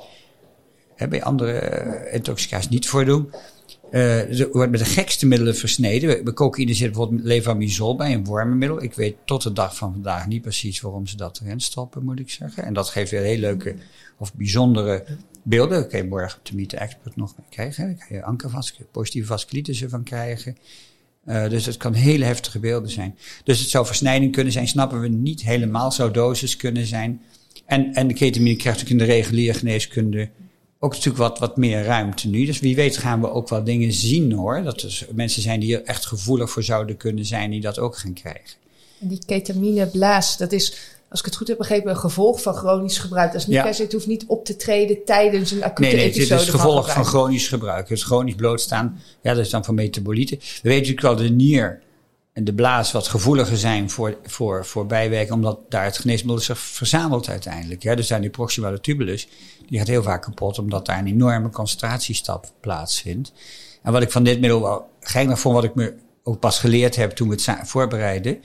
hè, 1.00 1.08
bij 1.08 1.24
andere 1.24 1.86
uh, 2.08 2.14
intoxicaties 2.14 2.70
niet 2.70 2.88
voordoen. 2.88 3.30
Uh, 3.92 4.40
er 4.40 4.50
wordt 4.52 4.72
met 4.72 4.80
de 4.80 4.86
gekste 4.86 5.26
middelen 5.26 5.56
versneden. 5.56 6.24
Bij 6.24 6.34
cocaïne 6.34 6.74
zit 6.74 6.88
bijvoorbeeld 6.88 7.24
levamisol 7.24 7.96
bij, 7.96 8.14
een 8.14 8.26
wormenmiddel. 8.26 8.84
Ik 8.84 8.94
weet 8.94 9.16
tot 9.26 9.44
de 9.44 9.54
dag 9.54 9.76
van 9.76 9.92
vandaag 9.92 10.28
niet 10.28 10.42
precies 10.42 10.82
waarom 10.82 11.08
ze 11.08 11.18
dat 11.18 11.40
erin 11.44 11.60
stoppen, 11.60 12.04
moet 12.04 12.20
ik 12.20 12.30
zeggen. 12.30 12.64
En 12.64 12.74
dat 12.74 12.90
geeft 12.90 13.12
weer 13.12 13.22
heel 13.22 13.38
leuke 13.38 13.76
of 14.18 14.34
bijzondere 14.34 15.06
beelden. 15.44 15.88
Je 15.92 16.04
morgen 16.04 16.40
de 16.44 16.56
Meet 16.56 16.74
Expert 16.74 17.16
nog 17.16 17.36
krijgen. 17.50 17.86
Daar 17.86 18.08
kan 18.08 18.18
je 18.18 18.24
ankervas, 18.24 18.80
positieve 18.92 19.28
vasculitis 19.28 19.84
van 19.88 20.04
krijgen. 20.04 20.58
Uh, 21.26 21.50
dus 21.50 21.66
het 21.66 21.78
kan 21.78 21.94
hele 21.94 22.26
heftige 22.26 22.60
beelden 22.60 22.92
zijn. 22.92 23.18
Dus 23.44 23.60
het 23.60 23.70
zou 23.70 23.86
versnijding 23.86 24.32
kunnen 24.32 24.54
zijn, 24.54 24.68
snappen 24.68 25.02
we 25.02 25.08
niet 25.08 25.42
helemaal. 25.42 25.92
Zou 25.92 26.12
dosis 26.12 26.56
kunnen 26.56 26.86
zijn. 26.86 27.22
En, 27.66 27.94
en 27.94 28.08
de 28.08 28.14
ketamine 28.14 28.56
krijgt 28.56 28.80
natuurlijk 28.80 29.10
in 29.10 29.14
de 29.14 29.20
reguliere 29.20 29.58
geneeskunde 29.58 30.30
ook 30.80 30.92
natuurlijk 30.92 31.18
wat, 31.18 31.40
wat 31.40 31.58
meer 31.58 31.84
ruimte 31.84 32.28
nu. 32.28 32.46
Dus 32.46 32.60
wie 32.60 32.76
weet 32.76 32.98
gaan 32.98 33.22
we 33.22 33.32
ook 33.32 33.50
wel 33.50 33.64
dingen 33.64 33.94
zien 33.94 34.32
hoor. 34.32 34.64
Dat 34.64 34.82
er 34.82 35.08
mensen 35.14 35.42
zijn 35.42 35.60
die 35.60 35.76
er 35.78 35.84
echt 35.84 36.06
gevoelig 36.06 36.50
voor 36.50 36.64
zouden 36.64 36.98
kunnen 36.98 37.26
zijn, 37.26 37.52
die 37.52 37.62
dat 37.62 37.80
ook 37.80 37.98
gaan 37.98 38.14
krijgen. 38.14 38.58
En 39.02 39.08
die 39.08 39.22
ketamineblaas, 39.26 40.38
dat 40.38 40.52
is, 40.52 40.74
als 41.10 41.20
ik 41.20 41.26
het 41.26 41.36
goed 41.36 41.48
heb 41.48 41.58
begrepen, 41.58 41.90
een 41.90 41.98
gevolg 41.98 42.42
van 42.42 42.54
chronisch 42.54 42.98
gebruik. 42.98 43.32
Dat 43.32 43.42
is 43.42 43.48
niet 43.48 43.56
Ja. 43.56 43.64
per 43.64 43.74
se, 43.74 43.82
het 43.82 43.92
hoeft 43.94 44.08
niet 44.08 44.26
op 44.28 44.46
te 44.46 44.56
treden 44.56 45.06
tijdens 45.06 45.52
een 45.52 45.64
acute 45.64 45.82
Nee, 45.82 45.96
nee, 45.96 46.06
het 46.06 46.16
episode 46.16 46.42
is 46.42 46.48
het 46.48 46.56
gevolg 46.56 46.92
van 46.92 47.06
chronisch 47.06 47.48
gebruik. 47.48 47.88
Dus 47.88 48.04
chronisch 48.04 48.36
blootstaan, 48.36 49.02
ja, 49.22 49.34
dat 49.34 49.46
is 49.46 49.50
dan 49.50 49.66
van 49.66 49.76
metabolieten. 49.76 50.38
We 50.38 50.46
weten 50.70 50.90
natuurlijk 50.90 51.02
wel 51.02 51.28
de 51.28 51.34
nier 51.34 51.82
en 52.40 52.46
de 52.46 52.54
blaas 52.54 52.92
wat 52.92 53.08
gevoeliger 53.08 53.58
zijn 53.58 53.90
voor, 53.90 54.18
voor, 54.24 54.66
voor 54.66 54.88
omdat 55.30 55.60
daar 55.70 55.84
het 55.84 55.98
geneesmiddel 55.98 56.44
zich 56.44 56.60
verzamelt 56.60 57.30
uiteindelijk. 57.30 57.84
Ja, 57.84 57.96
dus 57.96 58.08
daar 58.08 58.22
die 58.22 58.30
proximale 58.30 58.80
tubulus, 58.80 59.28
die 59.68 59.78
gaat 59.78 59.88
heel 59.88 60.04
vaak 60.04 60.22
kapot, 60.22 60.60
omdat 60.60 60.86
daar 60.86 61.00
een 61.00 61.08
enorme 61.08 61.50
concentratiestap 61.50 62.52
plaatsvindt. 62.60 63.34
En 63.84 63.92
wat 63.92 64.02
ik 64.02 64.12
van 64.12 64.24
dit 64.24 64.40
middel 64.40 64.62
wel 64.62 64.90
geinig 65.00 65.40
vond, 65.40 65.56
wat 65.56 65.64
ik 65.64 65.76
me 65.76 65.94
ook 66.24 66.40
pas 66.40 66.60
geleerd 66.60 66.96
heb 66.96 67.12
toen 67.12 67.30
we 67.30 67.42
het 67.46 67.68
voorbereiden, 67.68 68.44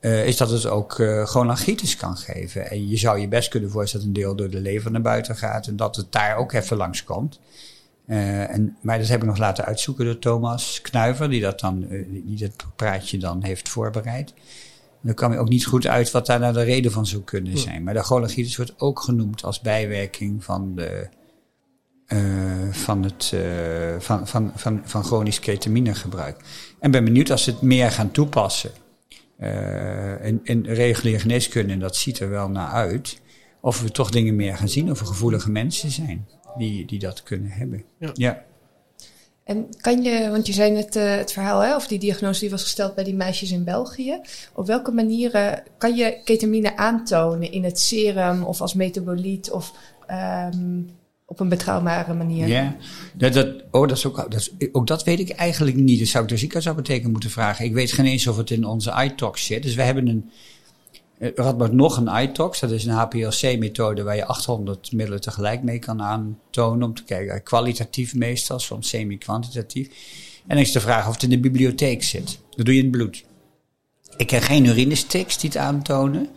eh, 0.00 0.26
is 0.26 0.36
dat 0.36 0.50
het 0.50 0.66
ook 0.66 0.98
eh 0.98 1.26
gewoon 1.26 1.50
angitis 1.50 1.96
kan 1.96 2.16
geven. 2.16 2.70
En 2.70 2.88
je 2.88 2.96
zou 2.96 3.18
je 3.18 3.28
best 3.28 3.48
kunnen 3.48 3.70
voorstellen 3.70 4.06
dat 4.06 4.16
een 4.16 4.22
deel 4.22 4.36
door 4.36 4.50
de 4.50 4.60
lever 4.60 4.90
naar 4.90 5.02
buiten 5.02 5.36
gaat 5.36 5.66
en 5.66 5.76
dat 5.76 5.96
het 5.96 6.12
daar 6.12 6.36
ook 6.36 6.52
even 6.52 6.76
langskomt. 6.76 7.40
Eh 8.06 8.50
en, 8.50 8.76
maar 8.80 8.98
dat 8.98 9.08
heb 9.08 9.20
ik 9.20 9.26
nog 9.26 9.38
laten 9.38 9.64
uitzoeken 9.64 10.04
door 10.04 10.18
Thomas 10.18 10.80
Knuiver, 10.80 11.30
die 11.30 11.40
dat 11.40 11.60
dan, 11.60 11.88
eh, 11.88 12.04
die 12.08 12.38
dat 12.38 12.66
praatje 12.76 13.18
dan 13.18 13.44
heeft 13.44 13.68
voorbereid. 13.68 14.30
En 14.90 15.12
dan 15.12 15.14
kwam 15.14 15.32
je 15.32 15.38
ook 15.38 15.48
niet 15.48 15.66
goed 15.66 15.86
uit 15.86 16.10
wat 16.10 16.26
daar 16.26 16.40
nou 16.40 16.52
de 16.52 16.62
reden 16.62 16.92
van 16.92 17.06
zou 17.06 17.22
kunnen 17.22 17.58
zijn. 17.58 17.82
Maar 17.82 17.94
de 17.94 18.02
cholangitis 18.02 18.56
wordt 18.56 18.74
ook 18.76 19.00
genoemd 19.00 19.44
als 19.44 19.60
bijwerking 19.60 20.44
van 20.44 20.74
de, 20.74 21.08
eh, 22.06 22.18
van, 22.70 23.02
het, 23.02 23.34
van, 23.98 24.26
van, 24.26 24.52
van, 24.54 24.80
van 24.84 25.04
chronisch 25.04 25.40
ketaminegebruik. 25.40 26.40
En 26.80 26.90
ben 26.90 27.04
benieuwd 27.04 27.30
als 27.30 27.44
ze 27.44 27.50
het 27.50 27.62
meer 27.62 27.90
gaan 27.90 28.10
toepassen 28.10 28.70
in, 30.22 30.40
in 30.42 30.64
reguliere 30.64 31.20
geneeskunde, 31.20 31.72
en 31.72 31.78
dat 31.78 31.96
ziet 31.96 32.18
er 32.18 32.30
wel 32.30 32.48
naar 32.48 32.68
uit, 32.68 33.20
of 33.60 33.82
we 33.82 33.90
toch 33.90 34.10
dingen 34.10 34.36
meer 34.36 34.56
gaan 34.56 34.68
zien, 34.68 34.90
of 34.90 35.00
er 35.00 35.06
gevoelige 35.06 35.50
mensen 35.50 35.90
zijn 35.90 36.26
die, 36.58 36.86
die 36.86 36.98
dat 36.98 37.22
kunnen 37.22 37.50
hebben. 37.50 37.84
Ja. 37.98 38.10
ja. 38.14 38.44
En 39.46 39.66
kan 39.80 40.02
je, 40.02 40.30
want 40.30 40.46
je 40.46 40.52
zei 40.52 40.70
net 40.70 40.96
eh, 40.96 41.16
het 41.16 41.32
verhaal, 41.32 41.60
hè, 41.60 41.76
of 41.76 41.86
die 41.86 41.98
diagnose 41.98 42.40
die 42.40 42.50
was 42.50 42.62
gesteld 42.62 42.94
bij 42.94 43.04
die 43.04 43.14
meisjes 43.14 43.50
in 43.50 43.64
België. 43.64 44.20
Op 44.54 44.66
welke 44.66 44.90
manieren 44.90 45.62
kan 45.78 45.96
je 45.96 46.20
ketamine 46.24 46.76
aantonen 46.76 47.52
in 47.52 47.64
het 47.64 47.80
serum 47.80 48.44
of 48.44 48.60
als 48.60 48.74
metaboliet 48.74 49.50
of 49.50 49.72
ehm, 50.06 50.80
op 51.24 51.40
een 51.40 51.48
betrouwbare 51.48 52.14
manier? 52.14 52.46
Ja, 52.46 52.76
dat, 53.14 53.32
dat, 53.32 53.48
oh, 53.70 53.88
dat 53.88 53.96
is 53.96 54.06
ook, 54.06 54.16
dat 54.16 54.40
is, 54.40 54.52
ook 54.72 54.86
dat 54.86 55.04
weet 55.04 55.20
ik 55.20 55.30
eigenlijk 55.30 55.76
niet. 55.76 55.98
Dat 55.98 56.08
zou 56.08 56.24
ik 56.24 56.30
de 56.30 56.36
ziekenhuisapotheker 56.36 57.10
moeten 57.10 57.30
vragen. 57.30 57.64
Ik 57.64 57.74
weet 57.74 57.92
geen 57.92 58.06
eens 58.06 58.26
of 58.26 58.36
het 58.36 58.50
in 58.50 58.64
onze 58.64 58.94
iTox 59.04 59.46
zit. 59.46 59.62
Dus 59.62 59.74
we 59.74 59.82
hebben 59.82 60.08
een, 60.08 60.30
Radboud 61.18 61.72
nog 61.72 61.96
een 61.96 62.22
iTox. 62.22 62.60
Dat 62.60 62.70
is 62.70 62.84
een 62.84 62.92
HPLC-methode 62.92 64.02
waar 64.02 64.16
je 64.16 64.24
800 64.24 64.92
middelen 64.92 65.20
tegelijk 65.20 65.62
mee 65.62 65.78
kan 65.78 66.02
aantonen. 66.02 66.82
Om 66.82 66.94
te 66.94 67.04
kijken, 67.04 67.42
kwalitatief 67.42 68.14
meestal, 68.14 68.58
soms 68.58 68.88
semi-kwantitatief. 68.88 69.86
En 70.46 70.56
dan 70.56 70.64
is 70.64 70.72
de 70.72 70.80
vraag 70.80 71.06
of 71.06 71.12
het 71.12 71.22
in 71.22 71.30
de 71.30 71.40
bibliotheek 71.40 72.02
zit. 72.02 72.38
Dat 72.56 72.66
doe 72.66 72.74
je 72.74 72.80
in 72.80 72.86
het 72.86 72.96
bloed. 72.96 73.24
Ik 74.16 74.26
ken 74.26 74.42
geen 74.42 74.64
urinestics 74.64 75.38
die 75.38 75.50
het 75.50 75.58
aantonen. 75.58 76.28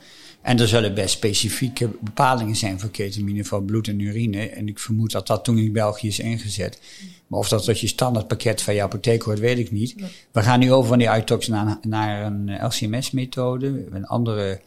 En 0.42 0.60
er 0.60 0.68
zullen 0.68 0.94
best 0.94 1.10
specifieke 1.10 1.90
bepalingen 2.02 2.56
zijn 2.56 2.80
voor 2.80 2.90
ketamine 2.90 3.46
van 3.46 3.66
bloed 3.66 3.88
en 3.88 4.00
urine. 4.00 4.50
En 4.50 4.68
ik 4.68 4.80
vermoed 4.80 5.12
dat 5.12 5.28
dat 5.28 5.44
toen 5.44 5.58
in 5.58 5.74
België 5.74 6.08
is 6.08 6.20
ingezet. 6.20 6.82
Maar 7.28 7.40
of 7.40 7.50
dat 7.50 7.64
tot 7.64 7.80
je 7.80 7.88
standaardpakket 7.88 8.62
van 8.62 8.74
je 8.74 8.82
apotheek 8.82 9.22
hoort, 9.22 9.40
weet 9.40 9.58
ik 9.58 9.72
niet. 9.72 9.96
We 10.32 10.42
gaan 10.42 10.60
nu 10.60 10.74
over 10.74 10.90
van 10.90 10.98
die 10.98 11.16
iTox 11.16 11.48
naar, 11.48 11.78
naar 11.82 12.26
een 12.26 12.66
LCMS-methode. 12.66 13.86
Een 13.92 14.06
andere 14.06 14.60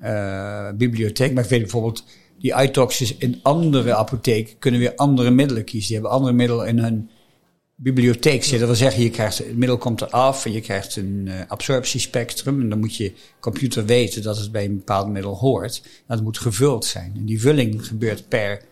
eh, 0.00 0.70
bibliotheek. 0.74 1.32
Maar 1.32 1.44
ik 1.44 1.50
weet 1.50 1.60
bijvoorbeeld, 1.60 2.04
die 2.38 2.62
iTox's 2.62 3.16
in 3.16 3.40
andere 3.42 3.94
apotheken 3.94 4.58
kunnen 4.58 4.80
weer 4.80 4.94
andere 4.94 5.30
middelen 5.30 5.64
kiezen. 5.64 5.86
Die 5.86 5.96
hebben 5.96 6.14
andere 6.14 6.32
middelen 6.32 6.66
in 6.66 6.78
hun 6.78 7.10
bibliotheek 7.76 8.42
zitten. 8.42 8.58
Dat 8.58 8.68
wil 8.68 8.76
zeggen, 8.76 9.02
je 9.02 9.10
krijgt, 9.10 9.38
het 9.38 9.56
middel 9.56 9.78
komt 9.78 10.00
eraf 10.00 10.44
en 10.44 10.52
je 10.52 10.60
krijgt 10.60 10.96
een 10.96 11.24
uh, 11.26 11.34
absorptiespectrum. 11.48 12.60
En 12.60 12.68
dan 12.68 12.78
moet 12.78 12.96
je 12.96 13.12
computer 13.40 13.84
weten 13.84 14.22
dat 14.22 14.38
het 14.38 14.52
bij 14.52 14.64
een 14.64 14.76
bepaald 14.76 15.08
middel 15.08 15.34
hoort. 15.34 15.82
Dat 16.06 16.22
moet 16.22 16.38
gevuld 16.38 16.84
zijn. 16.84 17.12
En 17.16 17.24
die 17.24 17.40
vulling 17.40 17.86
gebeurt 17.86 18.28
per, 18.28 18.62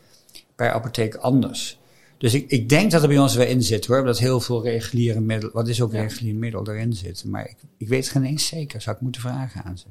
per 0.56 0.70
apotheek 0.70 1.14
anders. 1.14 1.78
Dus 2.18 2.34
ik, 2.34 2.44
ik 2.48 2.68
denk 2.68 2.90
dat 2.90 3.02
er 3.02 3.08
bij 3.08 3.18
ons 3.18 3.34
wel 3.34 3.46
in 3.46 3.62
zit 3.62 3.86
hoor. 3.86 4.04
Dat 4.04 4.18
heel 4.18 4.40
veel 4.40 4.62
reguliere 4.62 5.20
middel, 5.20 5.50
wat 5.52 5.68
is 5.68 5.82
ook 5.82 5.92
ja. 5.92 6.00
regulier 6.00 6.34
middel, 6.34 6.68
erin 6.68 6.92
zit. 6.92 7.24
Maar 7.24 7.48
ik, 7.48 7.56
ik 7.78 7.88
weet 7.88 8.04
het 8.04 8.12
geen 8.12 8.24
eens 8.24 8.46
zeker. 8.46 8.80
Zou 8.80 8.96
ik 8.96 9.02
moeten 9.02 9.20
vragen 9.20 9.62
aan 9.64 9.78
ze. 9.78 9.84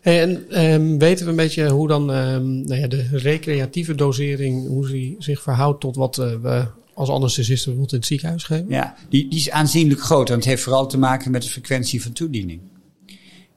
Hey, 0.00 0.22
en 0.22 0.64
um, 0.72 0.98
weten 0.98 1.24
we 1.24 1.30
een 1.30 1.36
beetje 1.36 1.70
hoe 1.70 1.88
dan 1.88 2.10
um, 2.10 2.60
nou 2.66 2.80
ja, 2.80 2.86
de 2.86 3.08
recreatieve 3.12 3.94
dosering, 3.94 4.66
hoe 4.66 4.86
die 4.86 5.16
zich 5.18 5.42
verhoudt 5.42 5.80
tot 5.80 5.96
wat 5.96 6.18
uh, 6.18 6.34
we 6.42 6.66
als 6.94 7.08
anesthesisten 7.08 7.56
bijvoorbeeld 7.56 7.92
in 7.92 7.98
het 7.98 8.06
ziekenhuis 8.06 8.44
geven? 8.44 8.66
Ja, 8.68 8.94
die, 9.08 9.28
die 9.28 9.38
is 9.38 9.50
aanzienlijk 9.50 10.00
groter. 10.00 10.34
En 10.34 10.40
het 10.40 10.48
heeft 10.48 10.62
vooral 10.62 10.86
te 10.86 10.98
maken 10.98 11.30
met 11.30 11.42
de 11.42 11.48
frequentie 11.48 12.02
van 12.02 12.12
toediening. 12.12 12.60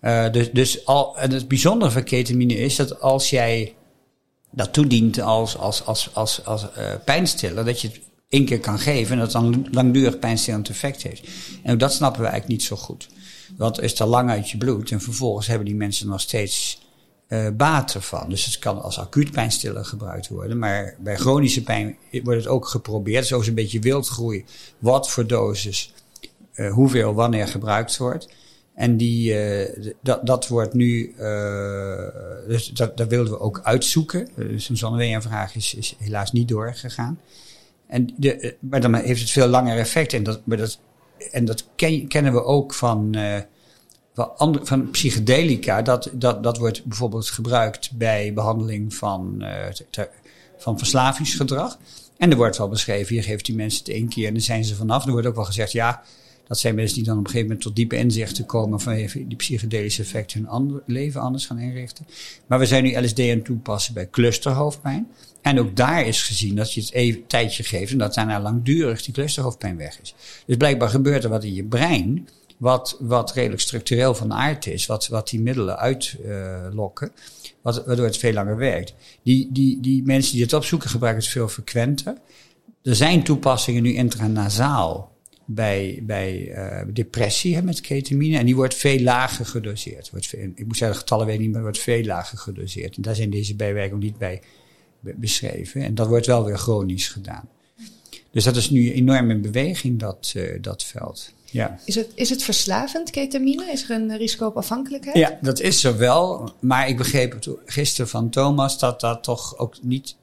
Uh, 0.02 0.32
dus, 0.32 0.52
dus 0.52 0.86
al, 0.86 1.18
en 1.18 1.32
het 1.32 1.48
bijzondere 1.48 1.92
van 1.92 2.04
ketamine 2.04 2.58
is 2.58 2.76
dat 2.76 3.02
als 3.02 3.30
jij 3.30 3.76
dat 4.52 4.74
toedient 4.74 5.22
als, 5.22 5.58
als, 5.58 5.86
als, 5.86 6.10
als, 6.14 6.46
als 6.46 6.64
uh, 6.64 6.94
pijnstiller, 7.06 7.66
dat 7.66 7.82
je 7.82 7.88
het 7.88 8.00
één 8.30 8.46
keer 8.46 8.60
kan 8.60 8.80
geven 8.80 9.14
en 9.14 9.20
dat 9.20 9.32
dan 9.32 9.68
langdurig 9.72 10.20
pijnstillend 10.20 10.70
effect 10.70 11.04
heeft. 11.04 11.28
En 11.64 11.74
ook 11.74 11.80
dat 11.80 11.94
snappen 11.94 12.22
we 12.22 12.28
eigenlijk 12.28 12.60
niet 12.60 12.68
zo 12.68 12.76
goed. 12.76 13.08
Want 13.58 13.82
is 13.82 13.94
te 13.94 14.06
lang 14.06 14.30
uit 14.30 14.50
je 14.50 14.58
bloed 14.58 14.92
en 14.92 15.02
vervolgens 15.02 15.48
hebben 15.48 15.66
die 15.66 15.76
mensen 15.76 16.08
nog 16.08 16.22
steeds 16.22 16.80
uh, 17.30 17.48
baat 17.54 17.94
ervan. 17.94 18.30
Dus 18.30 18.46
het 18.46 18.60
kan 18.60 18.82
als 18.82 19.00
acuut 19.00 19.32
pijnstiller 19.32 19.86
gebruikt 19.86 20.28
worden. 20.28 20.58
Maar 20.58 20.96
bij 21.00 21.16
chronische 21.16 21.64
pijn 21.64 21.98
wordt 22.24 22.40
het 22.40 22.48
ook 22.48 22.68
geprobeerd. 22.68 23.26
Zo 23.26 23.40
is 23.40 23.48
een 23.48 23.54
beetje 23.54 23.80
wildgroei. 23.80 24.46
Wat 24.80 25.10
voor 25.10 25.28
dosis, 25.28 25.94
uh, 26.56 26.74
hoeveel, 26.74 27.14
wanneer 27.14 27.48
gebruikt 27.48 27.98
wordt. 27.98 28.30
En 28.76 28.98
die, 28.98 29.34
uh, 29.34 29.94
dat, 30.02 30.26
dat 30.26 30.48
wordt 30.48 30.74
nu, 30.74 31.16
dus 32.48 32.68
dat, 32.74 32.98
dat 32.98 33.08
wilden 33.08 33.34
we 33.34 33.40
ook 33.40 33.60
uitzoeken. 33.64 34.30
Dus 34.36 34.70
een 34.70 34.78
zonneweeënvraag 34.78 35.56
is, 35.56 35.74
is 35.74 35.96
helaas 35.98 36.32
niet 36.32 36.48
doorgegaan. 36.48 37.20
En 37.88 38.14
de, 38.18 38.56
maar 38.60 38.82
dan 38.82 38.96
heeft 38.96 39.22
het 39.22 39.30
veel 39.30 39.48
langer 39.48 39.78
effect. 39.78 40.14
En 40.14 40.24
dat, 40.24 40.42
maar 40.44 40.58
dat, 40.58 40.80
en 41.32 41.46
dat 41.46 41.68
ken, 41.76 42.08
kennen 42.08 42.34
we 42.34 42.44
ook 42.44 42.74
van 42.74 43.16
van, 44.64 44.90
psychedelica, 44.92 45.82
dat, 45.82 46.10
dat, 46.14 46.44
dat 46.44 46.58
wordt 46.58 46.86
bijvoorbeeld 46.86 47.30
gebruikt 47.30 47.92
bij 47.92 48.34
behandeling 48.34 48.94
van, 48.94 49.46
ter, 49.90 50.10
van 50.58 50.78
verslavingsgedrag. 50.78 51.78
En 52.18 52.32
er 52.32 52.38
wordt 52.38 52.58
wel 52.58 52.70
beschreven, 52.70 53.16
je 53.16 53.22
geeft 53.22 53.46
die 53.46 53.56
mensen 53.56 53.80
het 53.80 53.90
één 53.90 54.08
keer 54.08 54.28
en 54.28 54.34
dan 54.34 54.42
zijn 54.42 54.64
ze 54.64 54.76
vanaf. 54.76 55.06
Er 55.06 55.12
wordt 55.12 55.28
ook 55.28 55.36
wel 55.36 55.44
gezegd, 55.44 55.72
ja, 55.72 56.04
dat 56.48 56.60
zijn 56.60 56.76
mensen 56.76 56.96
die 56.96 57.06
dan 57.06 57.18
op 57.18 57.20
een 57.20 57.26
gegeven 57.26 57.48
moment 57.48 57.66
tot 57.66 57.76
diepe 57.76 57.98
inzichten 57.98 58.46
komen 58.46 58.80
van 58.80 58.96
die 59.14 59.36
psychedelische 59.36 60.02
effecten 60.02 60.48
hun 60.50 60.82
leven 60.86 61.22
anders 61.22 61.46
gaan 61.46 61.60
inrichten. 61.60 62.08
Maar 62.48 62.60
we 62.60 62.66
zijn 62.66 62.84
nu 62.84 62.98
LSD 62.98 63.20
aan 63.20 63.28
het 63.28 63.46
toepassen 63.46 63.94
bij 63.94 64.10
clusterhoofdpijn. 64.10 65.08
En 65.42 65.60
ook 65.60 65.76
daar 65.76 66.06
is 66.06 66.24
gezien 66.24 66.56
dat 66.56 66.74
je 66.74 66.82
het 66.82 66.92
even 66.92 67.20
een 67.20 67.28
tijdje 67.28 67.64
geeft 67.64 67.92
en 67.92 67.98
dat 67.98 68.14
daarna 68.14 68.42
langdurig 68.42 69.04
die 69.04 69.14
clusterhoofdpijn 69.14 69.78
weg 69.78 70.02
is. 70.02 70.16
Dus 70.46 70.58
blijkbaar 70.58 70.90
gebeurt 70.90 71.24
er 71.24 71.30
wat 71.30 71.44
in 71.44 71.54
je 71.54 71.64
brein 71.64 72.28
wat, 72.58 72.98
wat 73.00 73.34
redelijk 73.34 73.62
structureel 73.62 74.16
van 74.16 74.34
aard 74.34 74.68
is, 74.68 74.86
wat, 74.86 75.08
wat 75.08 75.30
die 75.30 75.42
middelen 75.42 75.78
uitlokken, 75.78 77.12
wat, 77.62 77.86
waardoor 77.86 78.06
het 78.06 78.18
veel 78.18 78.34
langer 78.34 78.58
werkt. 78.58 78.94
Die, 79.24 79.50
die, 79.52 79.80
die 79.80 80.04
mensen 80.04 80.34
die 80.34 80.44
het 80.44 80.54
opzoeken 80.54 80.90
gebruiken 80.90 81.24
het 81.24 81.32
veel 81.32 81.48
frequenter. 81.48 82.18
Er 82.84 82.96
zijn 82.96 83.24
toepassingen 83.24 83.84
nu 83.84 83.94
intranasaal 83.94 85.16
bij, 85.46 86.00
bij 86.04 86.48
uh, 86.48 86.94
depressie 86.94 87.56
hè, 87.56 87.62
met 87.62 87.82
ketamine 87.82 88.38
en 88.38 88.46
die 88.46 88.56
wordt 88.56 88.76
veel 88.76 89.00
lager 89.00 89.46
gedoseerd. 89.46 90.12
Ik 90.32 90.66
moet 90.66 90.78
zeggen, 90.78 90.92
de 90.92 91.00
getallen 91.00 91.26
weet 91.26 91.36
ik 91.36 91.42
niet, 91.42 91.52
maar 91.52 91.62
wordt 91.62 91.80
veel 91.80 92.04
lager 92.04 92.38
gedoseerd. 92.38 92.96
En 92.96 93.02
daar 93.02 93.16
zijn 93.16 93.30
deze 93.30 93.56
bijwerkingen 93.56 94.04
niet 94.04 94.18
bij 94.18 94.42
beschreven. 95.00 95.82
En 95.82 95.96
dat 95.96 96.08
wordt 96.08 96.26
wel 96.26 96.46
weer 96.46 96.58
chronisch 96.58 97.08
gedaan. 97.08 97.50
Dus 98.32 98.44
dat 98.44 98.56
is 98.56 98.70
nu 98.70 98.94
enorm 98.94 99.32
in 99.32 99.42
beweging, 99.42 100.00
dat, 100.00 100.34
uh, 100.38 100.62
dat 100.62 100.84
veld. 100.84 101.34
Ja. 101.52 101.80
Is, 101.86 101.96
het, 101.96 102.10
is 102.14 102.30
het 102.30 102.44
verslavend, 102.44 103.10
ketamine? 103.10 103.72
Is 103.72 103.90
er 103.90 103.96
een 103.96 104.18
risico 104.18 104.46
op 104.46 104.58
afhankelijkheid? 104.58 105.18
Ja, 105.18 105.38
dat 105.42 105.60
is 105.60 105.84
er 105.84 105.98
wel. 105.98 106.54
Maar 106.60 106.88
ik 106.88 106.98
begreep 106.98 107.58
gisteren 107.66 108.10
van 108.10 108.30
Thomas 108.30 108.80
dat 108.80 109.00
dat 109.00 109.24
toch 109.24 109.58
ook 109.58 109.76
niet, 109.82 110.16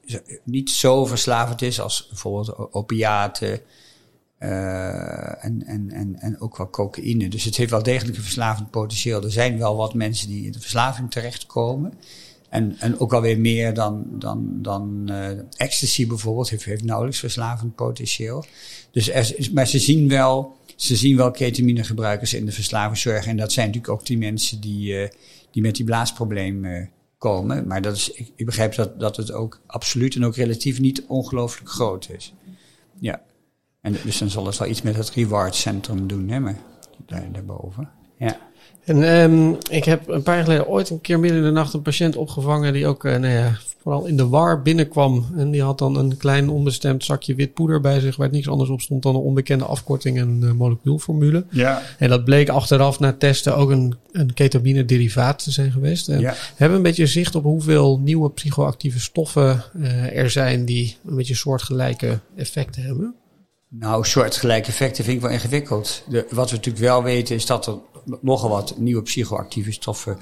niet 0.43 0.69
zo 0.69 1.05
verslavend 1.05 1.61
is 1.61 1.79
als 1.79 2.07
bijvoorbeeld 2.07 2.73
opiaten 2.73 3.61
uh, 4.39 5.45
en, 5.45 5.63
en, 5.65 5.91
en, 5.91 6.15
en 6.19 6.41
ook 6.41 6.57
wel 6.57 6.69
cocaïne. 6.69 7.27
Dus 7.29 7.43
het 7.43 7.55
heeft 7.55 7.71
wel 7.71 7.83
degelijk 7.83 8.17
een 8.17 8.23
verslavend 8.23 8.71
potentieel. 8.71 9.23
Er 9.23 9.31
zijn 9.31 9.57
wel 9.57 9.75
wat 9.75 9.93
mensen 9.93 10.27
die 10.27 10.45
in 10.45 10.51
de 10.51 10.59
verslaving 10.59 11.11
terechtkomen. 11.11 11.93
En, 12.49 12.75
en 12.79 12.99
ook 12.99 13.13
alweer 13.13 13.39
meer 13.39 13.73
dan, 13.73 14.05
dan, 14.09 14.49
dan 14.61 15.07
uh, 15.11 15.29
ecstasy 15.57 16.07
bijvoorbeeld, 16.07 16.49
heeft, 16.49 16.65
heeft 16.65 16.83
nauwelijks 16.83 17.19
verslavend 17.19 17.75
potentieel. 17.75 18.45
Dus 18.91 19.09
er, 19.09 19.49
maar 19.53 19.67
ze 19.67 19.79
zien 19.79 20.07
wel, 20.07 20.57
ze 20.75 20.95
zien 20.95 21.17
wel 21.17 21.31
ketaminegebruikers 21.31 22.33
in 22.33 22.45
de 22.45 22.51
verslavingszorg. 22.51 23.25
En 23.25 23.37
dat 23.37 23.51
zijn 23.51 23.67
natuurlijk 23.67 23.93
ook 23.93 24.05
die 24.05 24.17
mensen 24.17 24.59
die, 24.59 24.93
uh, 24.93 25.07
die 25.51 25.61
met 25.61 25.75
die 25.75 25.85
blaasprobleem 25.85 26.89
komen. 27.17 27.67
Maar 27.67 27.81
dat 27.81 27.95
is, 27.95 28.11
ik, 28.35 28.45
begrijp 28.45 28.75
dat, 28.75 28.99
dat 28.99 29.17
het 29.17 29.31
ook 29.31 29.61
absoluut 29.65 30.15
en 30.15 30.25
ook 30.25 30.35
relatief 30.35 30.79
niet 30.79 31.03
ongelooflijk 31.07 31.69
groot 31.69 32.09
is. 32.09 32.33
Ja. 32.99 33.21
En 33.81 33.95
dus 34.03 34.17
dan 34.17 34.29
zal 34.29 34.45
het 34.45 34.57
wel 34.57 34.67
iets 34.67 34.81
met 34.81 34.95
het 34.95 35.09
reward 35.09 35.55
centrum 35.55 36.07
doen, 36.07 36.29
hè, 36.29 36.41
daar, 37.05 37.31
daarboven. 37.31 37.89
Ja. 38.17 38.37
En 38.83 39.03
um, 39.03 39.57
ik 39.69 39.85
heb 39.85 40.07
een 40.07 40.23
paar 40.23 40.35
jaar 40.35 40.43
geleden 40.43 40.67
ooit 40.67 40.89
een 40.89 41.01
keer 41.01 41.19
midden 41.19 41.39
in 41.39 41.45
de 41.45 41.51
nacht 41.51 41.73
een 41.73 41.81
patiënt 41.81 42.15
opgevangen 42.15 42.73
die 42.73 42.87
ook, 42.87 43.03
uh, 43.03 43.15
nou 43.15 43.33
ja, 43.33 43.57
vooral 43.85 44.05
in 44.05 44.17
de 44.17 44.27
war 44.27 44.61
binnenkwam. 44.61 45.25
En 45.35 45.51
die 45.51 45.61
had 45.61 45.77
dan 45.77 45.97
een 45.97 46.17
klein 46.17 46.49
onbestemd 46.49 47.03
zakje 47.03 47.35
wit 47.35 47.53
poeder 47.53 47.81
bij 47.81 47.99
zich, 47.99 48.15
waar 48.15 48.31
niks 48.31 48.49
anders 48.49 48.69
op 48.69 48.81
stond 48.81 49.03
dan 49.03 49.15
een 49.15 49.21
onbekende 49.21 49.65
afkorting 49.65 50.17
en 50.17 50.41
een 50.41 50.55
molecuulformule. 50.55 51.45
Ja. 51.49 51.81
En 51.97 52.09
dat 52.09 52.23
bleek 52.23 52.49
achteraf 52.49 52.99
na 52.99 53.13
testen 53.13 53.55
ook 53.55 53.69
een, 53.69 53.95
een 54.11 54.33
ketamine 54.33 54.85
derivaat 54.85 55.43
te 55.43 55.51
zijn 55.51 55.71
geweest. 55.71 56.09
En 56.09 56.19
Ja. 56.19 56.31
we 56.31 56.37
hebben 56.55 56.77
een 56.77 56.83
beetje 56.83 57.07
zicht 57.07 57.35
op 57.35 57.43
hoeveel 57.43 57.99
nieuwe 57.99 58.29
psychoactieve 58.29 58.99
stoffen 58.99 59.63
uh, 59.77 60.17
er 60.17 60.29
zijn 60.29 60.65
die 60.65 60.97
een 61.05 61.15
beetje 61.15 61.35
soortgelijke 61.35 62.19
effecten 62.35 62.81
hebben. 62.83 63.15
Nou, 63.69 64.05
soortgelijke 64.05 64.67
effecten 64.67 65.03
vind 65.03 65.15
ik 65.15 65.21
wel 65.23 65.31
ingewikkeld. 65.31 66.03
De, 66.09 66.25
wat 66.29 66.49
we 66.49 66.55
natuurlijk 66.55 66.85
wel 66.85 67.03
weten 67.03 67.35
is 67.35 67.45
dat 67.45 67.67
er 67.67 67.75
nogal 68.21 68.49
wat 68.49 68.75
nieuwe 68.77 69.01
psychoactieve 69.01 69.71
stoffen 69.71 70.17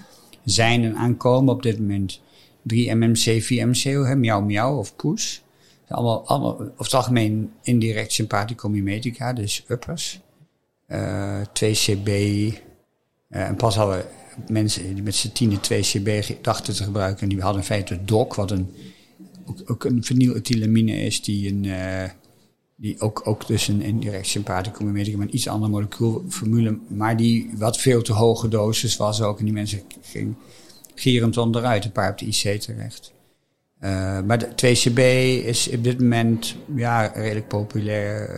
zijn 0.46 0.84
en 0.84 0.96
aankomen. 0.96 1.54
Op 1.54 1.64
dit 1.64 1.80
moment 1.80 2.20
3-MMC, 2.68 3.44
4-MCO, 3.44 4.06
hè, 4.06 4.16
miauw 4.16 4.42
miauw 4.42 4.78
of 4.78 4.96
poes. 4.96 5.44
Allemaal, 5.88 6.28
allemaal 6.28 6.60
over 6.60 6.74
het 6.78 6.94
algemeen 6.94 7.52
indirect 7.62 8.12
sympathicomimetica, 8.12 9.34
dus 9.34 9.66
uppers. 9.68 10.20
Uh, 10.88 11.42
2CB. 11.42 12.10
Uh, 12.10 12.54
en 13.30 13.56
pas 13.56 13.76
hadden 13.76 14.06
mensen 14.48 14.94
die 14.94 15.04
met 15.04 15.16
statine 15.16 15.58
2CB 15.58 16.42
dachten 16.42 16.76
te 16.76 16.84
gebruiken. 16.84 17.22
En 17.22 17.30
die 17.30 17.42
hadden 17.42 17.62
in 17.62 17.68
feite 17.68 18.06
DOC, 18.06 18.36
wat 18.36 18.52
een, 18.52 18.70
ook, 19.66 19.84
een 19.84 20.04
fenylethylamine 20.04 20.96
is 20.96 21.22
die 21.22 21.50
een... 21.50 21.64
Uh, 21.64 22.04
die 22.76 23.00
ook, 23.00 23.22
ook 23.28 23.48
dus 23.48 23.68
een 23.68 23.82
indirect 23.82 24.28
sympathicomimetica 24.28 25.18
met 25.18 25.28
een 25.28 25.36
iets 25.36 25.48
andere 25.48 25.72
molecuulformule, 25.72 26.78
maar 26.88 27.18
die 27.18 27.52
wat 27.56 27.78
veel 27.78 28.02
te 28.02 28.14
hoge 28.14 28.48
dosis 28.48 28.98
was 28.98 29.22
ook. 29.22 29.40
En 29.40 29.46
die 29.46 29.54
mensen 29.54 29.82
gingen 30.02 30.38
gierend 30.96 31.38
onderuit, 31.38 31.86
een 31.86 31.92
paar 31.92 32.12
op 32.12 32.18
de 32.18 32.26
IC 32.26 32.62
terecht. 32.62 33.14
Uh, 33.84 34.22
maar 34.22 34.40
de 34.40 34.48
2CB 34.48 35.00
is 35.46 35.70
op 35.70 35.84
dit 35.84 36.00
moment 36.00 36.56
ja, 36.76 37.06
redelijk 37.06 37.48
populair. 37.48 38.30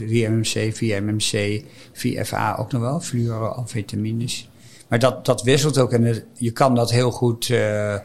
Uh, 0.00 0.28
3MMC, 0.28 0.74
4MMC, 0.74 1.64
4FA 1.94 2.58
ook 2.58 2.72
nog 2.72 2.80
wel, 2.80 3.00
fluoroamfetamines. 3.00 4.48
Maar 4.88 4.98
dat, 4.98 5.24
dat 5.24 5.42
wisselt 5.42 5.78
ook 5.78 5.92
en 5.92 6.24
je 6.34 6.50
kan 6.50 6.74
dat 6.74 6.90
heel 6.90 7.10
goed 7.10 7.48
uh, 7.48 7.96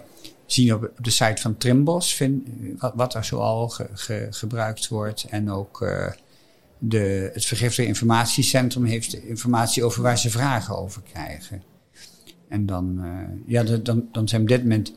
zien 0.46 0.74
op, 0.74 0.84
op 0.84 1.04
de 1.04 1.10
site 1.10 1.42
van 1.42 1.58
Trimbos, 1.58 2.14
vind, 2.14 2.48
wat, 2.78 2.94
wat 2.96 3.14
er 3.14 3.26
zoal 3.26 3.70
ge, 3.70 3.88
ge, 3.94 4.28
gebruikt 4.30 4.88
wordt. 4.88 5.26
En 5.30 5.52
ook 5.52 5.88
de, 6.78 7.30
het 7.34 7.46
Vergiftige 7.46 7.88
Informatiecentrum 7.88 8.86
heeft 8.86 9.14
informatie 9.14 9.84
over 9.84 10.02
waar 10.02 10.18
ze 10.18 10.30
vragen 10.30 10.78
over 10.78 11.02
krijgen. 11.12 11.64
En 12.50 12.66
dan, 12.66 13.06
uh, 13.06 13.22
ja, 13.46 13.64
dan, 13.64 14.08
dan 14.12 14.28
zijn 14.28 14.42
op 14.42 14.48
dit 14.48 14.62
moment 14.62 14.94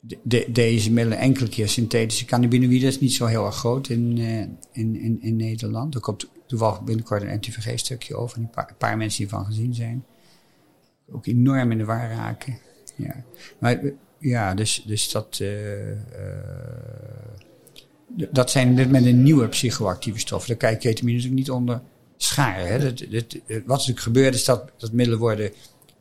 de, 0.00 0.18
de, 0.22 0.46
deze 0.52 0.92
middelen 0.92 1.18
enkele 1.18 1.48
keer 1.48 1.68
synthetische 1.68 2.24
cannabinoïden. 2.24 2.88
Is 2.88 3.00
niet 3.00 3.12
zo 3.12 3.26
heel 3.26 3.46
erg 3.46 3.56
groot 3.56 3.88
in, 3.88 4.16
uh, 4.16 4.40
in, 4.72 4.96
in, 4.96 5.18
in 5.20 5.36
Nederland. 5.36 5.94
Er 5.94 6.00
komt 6.00 6.28
toevallig 6.46 6.82
binnenkort 6.82 7.22
een 7.22 7.36
NTVG-stukje 7.36 8.16
over. 8.16 8.38
Een 8.38 8.50
paar, 8.50 8.68
een 8.68 8.76
paar 8.76 8.96
mensen 8.96 9.18
die 9.18 9.28
van 9.28 9.44
gezien 9.44 9.74
zijn. 9.74 10.04
Ook 11.12 11.26
enorm 11.26 11.70
in 11.70 11.78
de 11.78 11.84
war 11.84 12.10
raken. 12.10 12.58
Ja. 12.96 13.24
Maar 13.58 13.80
ja, 14.18 14.54
dus, 14.54 14.82
dus 14.86 15.10
dat, 15.10 15.38
uh, 15.42 15.90
uh, 15.90 15.96
dat 18.30 18.50
zijn 18.50 18.76
dit 18.76 18.90
met 18.90 19.04
een 19.04 19.22
nieuwe 19.22 19.48
psychoactieve 19.48 20.18
stoffen. 20.18 20.48
Daar 20.48 20.58
kijkt 20.58 20.82
ketamine 20.82 21.16
natuurlijk 21.16 21.40
niet 21.40 21.50
onder 21.50 21.80
scharen. 22.16 22.66
Hè. 22.66 22.78
Dat, 22.78 22.98
dat, 22.98 23.36
wat 23.46 23.66
natuurlijk 23.66 24.00
gebeurt 24.00 24.34
is 24.34 24.44
dat, 24.44 24.70
dat 24.76 24.92
middelen 24.92 25.20
worden 25.20 25.50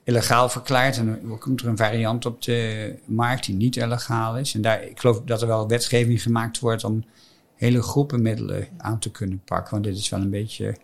illegaal 0.08 0.50
verklaard. 0.50 0.98
En 0.98 1.06
dan 1.06 1.38
komt 1.38 1.62
er 1.62 1.68
een 1.68 1.78
variant 1.78 2.26
op 2.26 2.42
de 2.42 2.94
markt 3.06 3.46
die 3.46 3.56
niet 3.56 3.76
illegaal 3.76 4.38
is. 4.38 4.54
En 4.54 4.62
daar, 4.62 4.84
ik 4.84 5.00
geloof 5.00 5.22
dat 5.22 5.42
er 5.42 5.48
wel 5.48 5.68
wetgeving 5.68 6.22
gemaakt 6.22 6.60
wordt 6.60 6.84
om 6.84 7.06
hele 7.56 7.82
groepen 7.82 8.22
middelen 8.22 8.68
aan 8.78 9.00
te 9.00 9.12
kunnen 9.12 9.42
pakken. 9.46 9.72
Want 9.72 9.84
dit 9.84 9.98
is 9.98 10.10
wel 10.10 10.22
een 10.22 10.30
beetje 10.30 10.76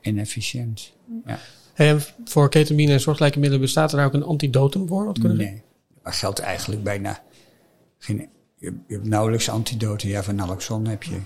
inefficiënt. 0.00 0.92
Ja. 1.26 1.38
En 1.74 2.00
voor 2.24 2.48
ketamine 2.48 2.92
en 2.92 3.00
soortgelijke 3.00 3.38
middelen 3.38 3.64
bestaat 3.64 3.90
er 3.90 3.96
daar 3.96 4.06
ook 4.06 4.14
een 4.14 4.22
antidotum 4.22 4.88
voor? 4.88 5.04
Wat 5.04 5.18
kunnen 5.18 5.38
nee. 5.38 5.62
Maar 6.02 6.12
geldt 6.12 6.38
eigenlijk 6.38 6.82
bijna 6.82 7.22
geen. 7.98 8.28
Je, 8.56 8.74
je 8.86 8.94
hebt 8.94 9.06
nauwelijks 9.06 9.48
antidoten. 9.48 10.08
Ja, 10.08 10.22
van 10.22 10.34
naloxon 10.34 10.86
heb 10.86 11.02
je. 11.02 11.20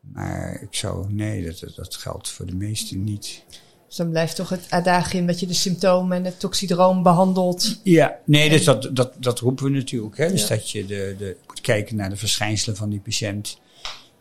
Maar 0.00 0.62
ik 0.62 0.74
zou. 0.74 1.12
Nee, 1.12 1.44
dat, 1.44 1.72
dat 1.76 1.94
geldt 1.94 2.30
voor 2.30 2.46
de 2.46 2.54
meesten 2.54 3.04
niet. 3.04 3.44
Dus 3.86 3.96
dan 3.96 4.10
blijft 4.10 4.36
toch 4.36 4.48
het 4.48 4.66
adagium 4.68 5.26
dat 5.26 5.40
je 5.40 5.46
de 5.46 5.54
symptomen 5.54 6.16
en 6.16 6.24
het 6.24 6.40
toxidroom 6.40 7.02
behandelt. 7.02 7.80
Ja, 7.82 8.18
nee, 8.24 8.48
dus 8.48 8.64
dat, 8.64 8.88
dat, 8.92 9.12
dat 9.18 9.38
roepen 9.38 9.64
we 9.64 9.70
natuurlijk. 9.70 10.16
Hè? 10.16 10.30
Dus 10.30 10.42
ja. 10.42 10.48
dat 10.48 10.70
je 10.70 10.86
de, 10.86 11.14
de, 11.18 11.36
moet 11.46 11.60
kijken 11.60 11.96
naar 11.96 12.10
de 12.10 12.16
verschijnselen 12.16 12.76
van 12.76 12.90
die 12.90 13.00
patiënt. 13.00 13.58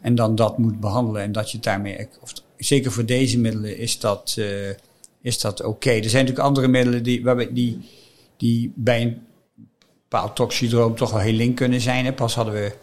En 0.02 0.16
dan 0.16 0.36
dat 0.36 0.58
moet 0.58 0.80
behandelen. 0.80 1.22
En 1.22 1.32
dat 1.32 1.52
je 1.52 1.60
daarmee. 1.60 2.08
Of, 2.22 2.34
zeker 2.58 2.92
voor 2.92 3.06
deze 3.06 3.40
middelen 3.40 3.78
is 3.78 4.00
dat, 4.00 4.36
uh, 4.40 4.70
is 5.22 5.40
dat 5.40 5.60
oké. 5.60 5.70
Okay. 5.70 5.98
Er 5.98 6.10
zijn 6.10 6.26
natuurlijk 6.26 6.48
andere 6.48 6.68
middelen 6.68 7.04
die, 7.04 7.24
waarbij 7.24 7.54
die, 7.54 7.90
die 8.38 8.72
bij 8.76 9.02
een 9.02 9.22
bepaald 10.02 10.36
toxidroom 10.36 10.96
toch 10.96 11.12
wel 11.12 11.20
heel 11.20 11.34
link 11.34 11.56
kunnen 11.56 11.82
zijn. 11.82 12.06
Hè? 12.06 12.14
Pas 12.14 12.36
hadden 12.36 12.54
we 12.54 12.74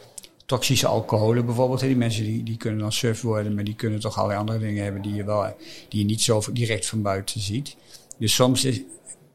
toxische 0.47 0.87
alcoholen 0.87 1.47
bijvoorbeeld. 1.47 1.81
Die 1.81 1.97
mensen 1.97 2.25
die, 2.25 2.43
die 2.43 2.57
kunnen 2.57 2.81
dan 2.81 2.93
surf 2.93 3.21
worden, 3.21 3.55
maar 3.55 3.65
die 3.65 3.75
kunnen 3.75 4.01
toch 4.01 4.17
allerlei 4.17 4.41
andere 4.41 4.59
dingen 4.59 4.85
hebben 4.85 5.03
die 5.03 5.15
je, 5.15 5.25
wel, 5.25 5.57
die 5.89 6.01
je 6.01 6.07
niet 6.07 6.21
zo 6.21 6.43
direct 6.53 6.87
van 6.87 7.03
buiten 7.03 7.41
ziet. 7.41 7.77
Dus 8.19 8.35
soms 8.35 8.65
is, 8.65 8.83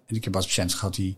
ik 0.07 0.23
heb 0.23 0.35
als 0.35 0.45
patiënt 0.45 0.73
gehad 0.73 0.95
die, 0.95 1.17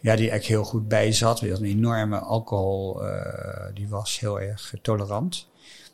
ja, 0.00 0.16
die 0.16 0.30
eigenlijk 0.30 0.44
heel 0.44 0.64
goed 0.64 0.88
bij 0.88 1.12
zat. 1.12 1.40
Die 1.40 1.50
had 1.50 1.60
een 1.60 1.66
enorme 1.66 2.18
alcohol, 2.18 3.02
uh, 3.04 3.66
die 3.74 3.88
was 3.88 4.20
heel 4.20 4.40
erg 4.40 4.74
tolerant. 4.82 5.48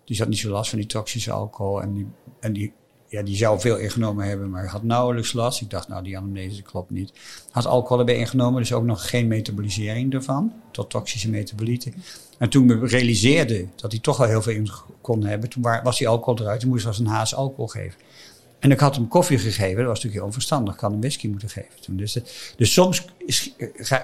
Die 0.05 0.17
zat 0.17 0.29
niet 0.29 0.39
zo 0.39 0.51
last 0.51 0.71
van 0.71 0.79
die 0.79 0.89
toxische 0.89 1.33
alcohol 1.33 1.83
en 1.83 1.93
die, 1.93 2.07
en 2.41 2.53
die 2.53 2.73
ja, 3.09 3.23
die 3.23 3.37
zou 3.37 3.61
veel 3.61 3.77
ingenomen 3.77 4.27
hebben, 4.27 4.51
maar 4.51 4.67
had 4.67 4.83
nauwelijks 4.83 5.33
last. 5.33 5.61
Ik 5.61 5.71
dacht, 5.71 5.89
nou, 5.89 6.03
die 6.03 6.17
anamnese 6.17 6.63
klopt 6.63 6.91
niet. 6.91 7.13
Had 7.51 7.67
alcohol 7.67 7.99
erbij 7.99 8.17
ingenomen, 8.17 8.61
dus 8.61 8.73
ook 8.73 8.85
nog 8.85 9.09
geen 9.09 9.27
metabolisering 9.27 10.15
ervan, 10.15 10.53
tot 10.71 10.91
toxische 10.91 11.31
metabolieten. 11.31 11.95
En 12.39 12.49
toen 12.49 12.69
we 12.69 12.87
realiseerden 12.87 13.73
dat 13.77 13.93
hij 13.93 14.01
toch 14.01 14.17
wel 14.17 14.27
heel 14.27 14.43
veel 14.43 14.53
in 14.53 14.71
kon 15.01 15.25
hebben, 15.25 15.49
toen 15.49 15.63
was 15.83 15.99
die 15.99 16.09
alcohol 16.09 16.41
eruit, 16.41 16.61
toen 16.61 16.69
moest 16.69 16.87
als 16.87 16.99
een 16.99 17.07
haas 17.07 17.35
alcohol 17.35 17.67
geven. 17.67 18.01
En 18.59 18.71
ik 18.71 18.81
had 18.81 18.95
hem 18.95 19.09
koffie 19.09 19.39
gegeven, 19.39 19.77
dat 19.77 19.87
was 19.87 19.87
natuurlijk 19.87 20.15
heel 20.15 20.25
onverstandig. 20.25 20.75
Ik 20.75 20.81
had 20.81 20.91
hem 20.91 21.01
whisky 21.01 21.29
moeten 21.29 21.49
geven 21.49 21.81
toen. 21.81 21.97
Dus, 21.97 22.19
dus 22.57 22.73
soms 22.73 23.05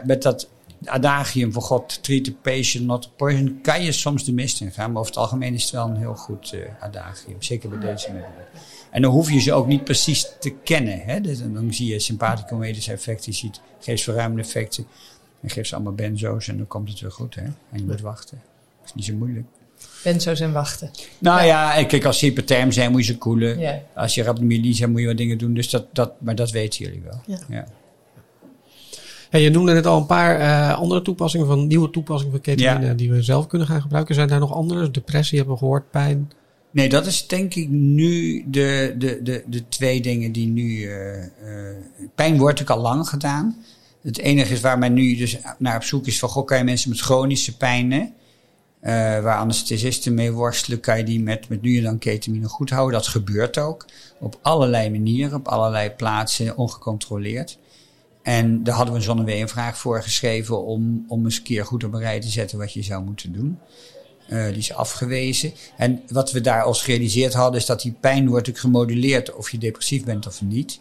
met 0.05 0.23
dat 0.23 0.49
adagium 0.85 1.53
van 1.53 1.63
God, 1.63 2.03
treat 2.03 2.25
the 2.25 2.33
patient, 2.33 2.87
not 2.87 3.03
the 3.03 3.09
poison, 3.17 3.59
kan 3.63 3.83
je 3.83 3.93
soms 3.93 4.25
de 4.25 4.33
mist 4.33 4.61
in 4.61 4.73
gaan. 4.73 4.93
Maar 4.93 5.01
over 5.01 5.13
het 5.13 5.21
algemeen 5.21 5.55
is 5.55 5.63
het 5.63 5.73
wel 5.73 5.89
een 5.89 5.97
heel 5.97 6.15
goed 6.15 6.53
uh, 6.53 6.61
adagium, 6.81 7.43
zeker 7.43 7.69
bij 7.69 7.79
deze 7.79 8.13
middelen. 8.13 8.47
En 8.95 9.03
dan 9.03 9.13
hoef 9.13 9.31
je 9.31 9.41
ze 9.41 9.53
ook 9.53 9.67
niet 9.67 9.85
precies 9.85 10.27
te 10.41 10.51
kennen. 10.65 11.01
Hè? 11.01 11.21
Dus 11.21 11.39
dan 11.39 11.75
zie 11.75 11.93
je 11.93 11.99
sympathico-medische 11.99 12.93
effecten, 12.93 13.33
je 13.33 13.39
ziet 13.39 13.61
geestverruimende 13.81 14.43
effecten. 14.43 14.87
En 15.41 15.51
geef 15.51 15.67
ze 15.67 15.75
allemaal 15.75 15.93
benzo's 15.93 16.49
en 16.49 16.57
dan 16.57 16.67
komt 16.67 16.89
het 16.89 17.01
weer 17.01 17.11
goed. 17.11 17.35
Hè? 17.35 17.43
En 17.43 17.55
je 17.73 17.85
moet 17.85 18.01
wachten. 18.01 18.41
Dat 18.79 18.87
is 18.87 18.95
niet 18.95 19.05
zo 19.05 19.15
moeilijk. 19.15 19.47
Benzo's 20.05 20.41
en 20.41 20.53
wachten. 20.53 20.91
Nou 21.19 21.45
ja, 21.45 21.79
ja 21.79 21.85
kijk, 21.85 22.05
als 22.05 22.19
ze 22.19 22.25
hyperterm 22.25 22.73
zijn 22.73 22.91
moet 22.91 23.07
je 23.07 23.13
ze 23.13 23.19
koelen. 23.19 23.59
Ja. 23.59 23.83
Als 23.95 24.15
je 24.15 24.23
rhabdomyolyse 24.23 24.81
hebt 24.81 24.93
moet 24.93 25.01
je 25.01 25.07
wat 25.07 25.17
dingen 25.17 25.39
doen. 25.39 25.55
Dus 25.55 25.71
dat, 25.71 25.87
dat, 25.93 26.21
maar 26.21 26.35
dat 26.35 26.51
weten 26.51 26.85
jullie 26.85 27.03
wel. 27.03 27.21
Ja. 27.27 27.39
ja. 27.49 27.67
Ja, 29.31 29.39
je 29.39 29.51
noemde 29.51 29.73
net 29.73 29.87
al 29.87 29.99
een 29.99 30.07
paar 30.07 30.41
uh, 30.41 30.79
andere 30.79 31.03
toepassingen 31.03 31.47
van 31.47 31.67
nieuwe 31.67 31.91
toepassingen 31.91 32.33
van 32.33 32.41
ketamine 32.43 32.87
Ja. 32.87 32.95
die 32.95 33.11
we 33.11 33.23
zelf 33.23 33.47
kunnen 33.47 33.69
gaan 33.69 33.83
gebruiken. 33.83 34.15
Zijn 34.15 34.29
daar 34.29 34.41
nog 34.41 34.53
andere? 34.53 34.91
Depressie 34.91 35.37
hebben 35.39 35.55
we 35.55 35.61
gehoord, 35.61 35.91
pijn. 35.91 36.31
Nee, 36.75 36.89
dat 36.89 37.07
is 37.07 37.27
denk 37.27 37.55
ik 37.55 37.69
nu 37.69 38.45
de, 38.47 38.95
de, 38.99 39.23
de, 39.23 39.45
de 39.47 39.69
twee 39.69 40.01
dingen 40.01 40.33
die 40.33 40.47
nu. 40.47 40.63
Uh, 40.63 41.17
uh, 41.17 41.27
pijn 42.15 42.39
wordt 42.39 42.61
ook 42.61 42.71
al 42.71 42.81
lang 42.81 43.09
gedaan. 43.09 43.57
Het 44.03 44.19
enige 44.19 44.53
is 44.53 44.61
waar 44.61 44.79
men 44.79 44.93
nu 44.93 45.17
dus 45.17 45.39
naar 45.59 45.77
op 45.77 45.83
zoek 45.83 46.07
is 46.07 46.19
van, 46.19 46.29
goh, 46.29 46.45
kan 46.47 46.59
je 46.59 46.65
mensen 46.65 46.91
met 46.91 47.01
chronische 47.01 47.57
pijnen, 47.57 48.01
uh, 48.01 48.91
waar 49.21 49.37
anesthesisten 49.37 50.15
mee 50.15 50.33
worstelen, 50.33 50.81
kan 50.81 50.99
je 50.99 51.05
die 51.05 51.23
met, 51.23 51.49
met 51.49 51.63
nu 51.63 51.77
en 51.77 51.83
dan 51.83 51.99
ketamine 51.99 52.49
goed 52.49 52.71
houden. 52.71 52.99
Dat 52.99 53.09
gebeurt 53.09 53.59
ook. 53.59 53.87
Op 54.21 54.39
allerlei 54.43 54.91
manieren, 54.91 55.39
op 55.39 55.49
allerlei 55.49 55.91
plaatsen, 55.91 56.57
ongecontroleerd. 56.57 57.59
En 58.23 58.65
daar 58.65 58.75
hadden 58.75 58.95
we 58.95 59.01
Zonnewee 59.01 59.41
een 59.41 59.49
vraag 59.49 59.79
voor 59.79 60.03
geschreven 60.03 60.65
om, 60.65 61.05
om 61.09 61.25
eens 61.25 61.37
een 61.37 61.43
keer 61.43 61.65
goed 61.65 61.85
op 61.85 61.93
een 61.93 62.01
rij 62.01 62.21
te 62.21 62.29
zetten 62.29 62.59
wat 62.59 62.73
je 62.73 62.83
zou 62.83 63.05
moeten 63.05 63.33
doen. 63.33 63.59
Uh, 64.29 64.47
die 64.47 64.57
is 64.57 64.73
afgewezen. 64.73 65.53
En 65.77 66.03
wat 66.09 66.33
we 66.33 66.41
daar 66.41 66.63
als 66.63 66.83
gerealiseerd 66.83 67.33
hadden, 67.33 67.61
is 67.61 67.67
dat 67.67 67.83
die 67.83 67.97
pijn 68.01 68.29
wordt 68.29 68.59
gemoduleerd 68.59 69.35
of 69.35 69.51
je 69.51 69.59
depressief 69.59 70.05
bent 70.05 70.27
of 70.27 70.43
niet. 70.43 70.81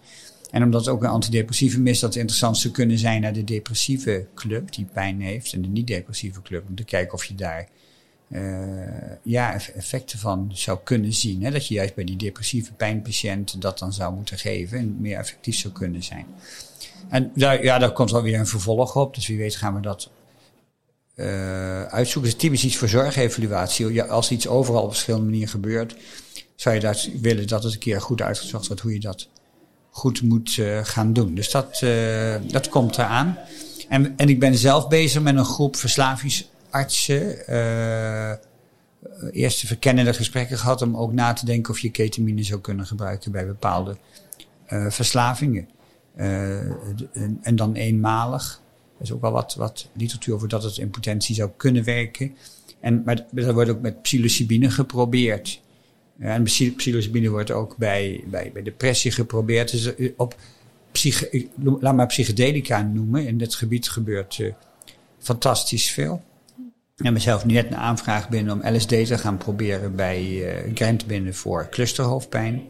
En 0.52 0.64
omdat 0.64 0.88
ook 0.88 1.04
een 1.04 1.10
antidepressieve 1.10 1.84
is, 1.84 2.00
dat 2.00 2.16
interessant 2.16 2.58
zou 2.58 2.74
kunnen 2.74 2.98
zijn 2.98 3.22
naar 3.22 3.34
de 3.34 3.44
depressieve 3.44 4.26
club 4.36 4.74
die 4.74 4.86
pijn 4.94 5.22
heeft 5.22 5.54
en 5.54 5.62
de 5.62 5.68
niet-depressieve 5.68 6.42
club. 6.42 6.64
Om 6.70 6.76
te 6.76 6.84
kijken 6.84 7.14
of 7.14 7.26
je 7.26 7.36
daar 7.36 7.68
uh, 8.30 8.42
ja, 9.24 9.54
effecten 9.54 10.20
van 10.20 10.52
zou 10.54 10.80
kunnen 10.84 11.14
zien. 11.14 11.44
Hè? 11.44 11.52
Dat 11.52 11.68
je 11.68 11.74
juist 11.74 11.96
bij 11.96 12.04
die 12.04 12.16
depressieve 12.16 12.74
pijnpatiënt 12.74 13.62
dat 13.62 13.80
dan 13.80 13.94
zou 13.94 14.16
moeten 14.16 14.38
geven 14.38 14.78
en 14.78 14.96
meer 15.00 15.18
effectief 15.18 15.56
zou 15.56 15.74
kunnen 15.74 16.04
zijn. 16.04 16.26
En 17.10 17.32
daar, 17.36 17.64
ja, 17.64 17.78
daar 17.78 17.92
komt 17.92 18.12
wel 18.12 18.22
weer 18.22 18.40
een 18.40 18.48
vervolg 18.48 18.96
op. 18.96 19.16
Dus 19.16 19.28
wie 19.28 19.38
weet 19.38 19.56
gaan 19.56 19.76
we 19.76 19.82
dat 19.82 20.10
uitzoeken. 21.90 22.32
Het 22.32 22.42
is 22.42 22.48
typisch 22.48 22.64
iets 22.64 22.78
voor 22.78 22.88
zorgevaluatie. 22.88 24.04
Als 24.04 24.32
iets 24.32 24.48
overal 24.48 24.84
op 24.84 24.92
verschillende 24.92 25.26
manieren 25.26 25.50
gebeurt, 25.50 25.96
zou 26.56 26.76
je 26.76 26.82
daar 26.82 27.06
willen 27.22 27.48
dat 27.48 27.64
het 27.64 27.74
een 27.74 27.80
keer 27.80 28.02
goed 28.02 28.22
uitgezocht 28.22 28.68
wordt 28.68 28.82
hoe 28.82 28.94
je 28.94 29.00
dat 29.00 29.28
goed 29.94 30.22
moet 30.22 30.58
uh, 30.58 30.80
gaan 30.84 31.14
doen. 31.14 31.36
Dus 31.36 31.52
dat, 31.52 31.82
uh, 31.84 32.36
dat 32.48 32.70
komt 32.70 32.98
eraan. 32.98 33.38
En, 33.90 34.18
en 34.18 34.30
ik 34.30 34.40
ben 34.40 34.58
zelf 34.58 34.88
bezig 34.88 35.22
met 35.22 35.36
een 35.36 35.46
groep 35.46 35.76
verslavingsartsen. 35.76 37.36
Uh, 37.50 38.32
eerste 39.32 39.68
verkennende 39.68 40.14
gesprekken 40.14 40.58
gehad 40.58 40.82
om 40.82 40.98
ook 40.98 41.14
na 41.14 41.34
te 41.34 41.46
denken 41.46 41.74
of 41.74 41.80
je 41.80 41.92
ketamine 41.92 42.44
zou 42.44 42.62
kunnen 42.62 42.86
gebruiken 42.86 43.32
bij 43.32 43.46
bepaalde 43.46 43.98
verslavingen. 44.90 45.70
En, 46.16 47.40
en, 47.42 47.56
dan 47.56 47.74
eenmalig. 47.74 48.62
Is 49.04 49.12
ook 49.12 49.22
wel 49.22 49.32
wat, 49.32 49.56
wat 49.56 49.90
literatuur 49.94 50.34
over 50.34 50.48
dat 50.48 50.64
het 50.64 50.78
in 50.78 50.90
potentie 50.90 51.36
zou 51.36 51.50
kunnen 51.58 51.84
werken. 51.84 52.36
En, 52.80 53.02
maar 53.06 53.26
er 53.34 53.54
wordt 53.54 53.70
ook 53.70 53.82
met 53.82 54.02
psilocybine 54.02 54.70
geprobeerd. 54.70 55.62
En 56.20 56.44
psilocybine 56.76 57.30
wordt 57.30 57.52
ook 57.52 57.78
bij, 57.78 58.24
bij, 58.28 58.52
bij 58.54 58.64
depressie 58.64 59.12
geprobeerd. 59.12 59.72
Dus 59.72 59.96
eh, 59.96 60.12
op 60.18 60.36
psych, 60.92 61.30
laat 61.80 61.96
maar 61.96 62.08
psychedelica 62.08 62.82
noemen. 62.82 63.28
In 63.28 63.38
dit 63.38 63.56
gebied 63.56 63.90
gebeurt 63.90 64.38
uh, 64.38 64.54
fantastisch 65.20 65.92
veel. 65.92 66.24
Heb 66.96 67.14
mezelf 67.14 67.46
net 67.46 67.66
een 67.66 67.76
aanvraag 67.76 68.30
binnen 68.30 68.54
om 68.54 68.76
LSD 68.76 68.88
te 68.88 69.18
gaan 69.18 69.38
proberen 69.38 69.96
bij 69.96 70.24
uh, 70.24 70.76
Grant 70.76 71.06
binnen 71.06 71.36
voor 71.36 71.68
clusterhoofdpijn. 71.70 72.62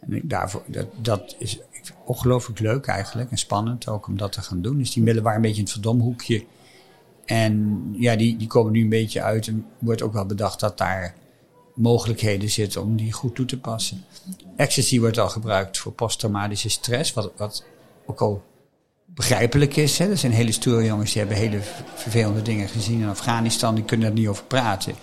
En 0.00 0.20
daarvoor, 0.22 0.62
dat, 0.66 0.86
dat 1.02 1.36
is 1.38 1.58
ongelooflijk 2.04 2.58
leuk 2.58 2.86
eigenlijk 2.86 3.30
en 3.30 3.38
spannend 3.38 3.88
ook 3.88 4.06
om 4.06 4.16
dat 4.16 4.32
te 4.32 4.42
gaan 4.42 4.62
doen. 4.62 4.78
Dus 4.78 4.92
die 4.92 5.02
middelen 5.02 5.24
waren 5.24 5.38
een 5.38 5.46
beetje 5.46 5.58
in 5.58 5.64
het 5.64 5.72
verdomhoekje. 5.72 6.44
En 7.24 7.82
ja, 7.98 8.16
die, 8.16 8.36
die 8.36 8.46
komen 8.46 8.72
nu 8.72 8.82
een 8.82 8.88
beetje 8.88 9.22
uit 9.22 9.46
en 9.48 9.66
wordt 9.78 10.02
ook 10.02 10.12
wel 10.12 10.26
bedacht 10.26 10.60
dat 10.60 10.78
daar 10.78 11.14
mogelijkheden 11.74 12.50
zitten 12.50 12.82
om 12.82 12.96
die 12.96 13.12
goed 13.12 13.34
toe 13.34 13.46
te 13.46 13.58
passen. 13.58 14.04
Ecstasy 14.56 15.00
wordt 15.00 15.18
al 15.18 15.28
gebruikt 15.28 15.78
voor 15.78 15.92
posttraumatische 15.92 16.68
stress, 16.68 17.12
wat, 17.12 17.32
wat 17.36 17.64
ook 18.06 18.20
al 18.20 18.44
begrijpelijk 19.04 19.76
is. 19.76 19.98
Hè. 19.98 20.10
Er 20.10 20.18
zijn 20.18 20.32
hele 20.32 20.52
stoere 20.52 20.84
jongens 20.84 21.12
die 21.12 21.20
hebben 21.20 21.38
hele 21.38 21.60
vervelende 21.94 22.42
dingen 22.42 22.68
gezien 22.68 23.00
in 23.00 23.08
Afghanistan, 23.08 23.74
die 23.74 23.84
kunnen 23.84 24.08
er 24.08 24.12
niet 24.12 24.28
over 24.28 24.44
praten. 24.44 24.94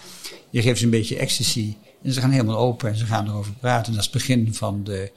Je 0.49 0.61
geeft 0.61 0.77
ze 0.77 0.83
een 0.85 0.91
beetje 0.91 1.17
ecstasy 1.17 1.75
en 2.03 2.13
ze 2.13 2.21
gaan 2.21 2.31
helemaal 2.31 2.57
open 2.57 2.89
en 2.89 2.95
ze 2.95 3.05
gaan 3.05 3.27
erover 3.27 3.53
praten. 3.53 3.91
dat 3.91 3.99
is 4.01 4.07
het 4.07 4.13
begin 4.13 4.53
van 4.53 4.83
de, 4.83 5.11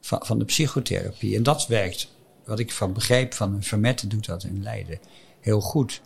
van, 0.00 0.20
van 0.24 0.38
de 0.38 0.44
psychotherapie. 0.44 1.36
En 1.36 1.42
dat 1.42 1.66
werkt, 1.66 2.08
wat 2.44 2.58
ik 2.58 2.72
van 2.72 2.92
begrijp 2.92 3.34
van 3.34 3.62
Vermetten 3.62 4.08
doet 4.08 4.26
dat 4.26 4.44
in 4.44 4.62
Leiden, 4.62 4.98
heel 5.40 5.60
goed. 5.60 6.00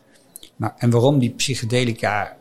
Maar, 0.57 0.75
en 0.79 0.91
waarom 0.91 1.19
die 1.19 1.31
psychedelica 1.31 2.37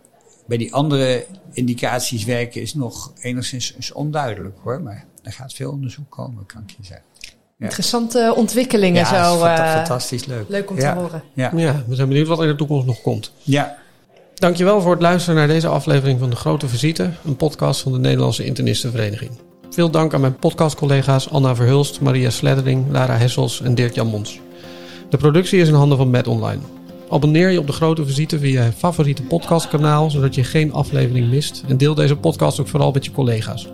bij 0.45 0.57
die 0.57 0.73
andere 0.73 1.25
indicaties 1.51 2.23
werken 2.23 2.61
is 2.61 2.73
nog 2.73 3.13
enigszins 3.21 3.73
is 3.73 3.91
onduidelijk 3.91 4.57
hoor. 4.63 4.81
Maar 4.81 5.05
er 5.23 5.31
gaat 5.31 5.53
veel 5.53 5.71
onderzoek 5.71 6.09
komen, 6.09 6.45
kan 6.45 6.61
ik 6.61 6.69
je 6.69 6.83
zeggen. 6.85 7.05
Ja. 7.57 7.65
Interessante 7.65 8.33
ontwikkelingen 8.35 9.01
ja, 9.01 9.33
zo. 9.33 9.45
Uh, 9.45 9.73
fantastisch 9.73 10.25
leuk. 10.25 10.49
Leuk 10.49 10.69
om 10.69 10.79
te 10.79 10.87
horen. 10.87 11.23
Ja. 11.33 11.51
ja, 11.55 11.83
we 11.87 11.95
zijn 11.95 12.07
benieuwd 12.07 12.27
wat 12.27 12.37
er 12.37 12.43
in 12.43 12.51
de 12.51 12.57
toekomst 12.57 12.85
nog 12.85 13.01
komt. 13.01 13.31
Ja. 13.43 13.77
Dankjewel 14.39 14.81
voor 14.81 14.91
het 14.91 15.01
luisteren 15.01 15.35
naar 15.35 15.47
deze 15.47 15.67
aflevering 15.67 16.19
van 16.19 16.29
De 16.29 16.35
Grote 16.35 16.67
Visite, 16.67 17.11
een 17.25 17.35
podcast 17.35 17.81
van 17.81 17.91
de 17.91 17.99
Nederlandse 17.99 18.45
Internistenvereniging. 18.45 19.31
Veel 19.69 19.89
dank 19.89 20.13
aan 20.13 20.21
mijn 20.21 20.35
podcastcollega's 20.35 21.29
Anna 21.29 21.55
Verhulst, 21.55 22.01
Maria 22.01 22.29
Sleddering, 22.29 22.85
Lara 22.91 23.15
Hessels 23.17 23.61
en 23.61 23.75
Dirk-Jan 23.75 24.07
Mons. 24.07 24.39
De 25.09 25.17
productie 25.17 25.59
is 25.59 25.67
in 25.67 25.73
handen 25.73 25.97
van 25.97 26.09
Met 26.09 26.27
Online. 26.27 26.61
Abonneer 27.09 27.49
je 27.49 27.59
op 27.59 27.67
de 27.67 27.73
grote 27.73 28.05
visite 28.05 28.39
via 28.39 28.63
je 28.63 28.71
favoriete 28.71 29.23
podcastkanaal, 29.23 30.09
zodat 30.09 30.35
je 30.35 30.43
geen 30.43 30.73
aflevering 30.73 31.29
mist. 31.29 31.63
En 31.67 31.77
deel 31.77 31.95
deze 31.95 32.15
podcast 32.15 32.59
ook 32.59 32.67
vooral 32.67 32.91
met 32.91 33.05
je 33.05 33.11
collega's. 33.11 33.67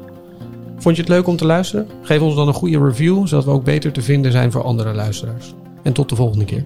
Vond 0.77 0.95
je 0.95 1.01
het 1.01 1.11
leuk 1.11 1.27
om 1.27 1.35
te 1.35 1.45
luisteren? 1.45 1.87
Geef 2.01 2.21
ons 2.21 2.35
dan 2.35 2.47
een 2.47 2.53
goede 2.53 2.79
review, 2.79 3.27
zodat 3.27 3.45
we 3.45 3.51
ook 3.51 3.63
beter 3.63 3.91
te 3.91 4.01
vinden 4.01 4.31
zijn 4.31 4.51
voor 4.51 4.63
andere 4.63 4.93
luisteraars. 4.93 5.53
En 5.83 5.93
tot 5.93 6.09
de 6.09 6.15
volgende 6.15 6.45
keer. 6.45 6.63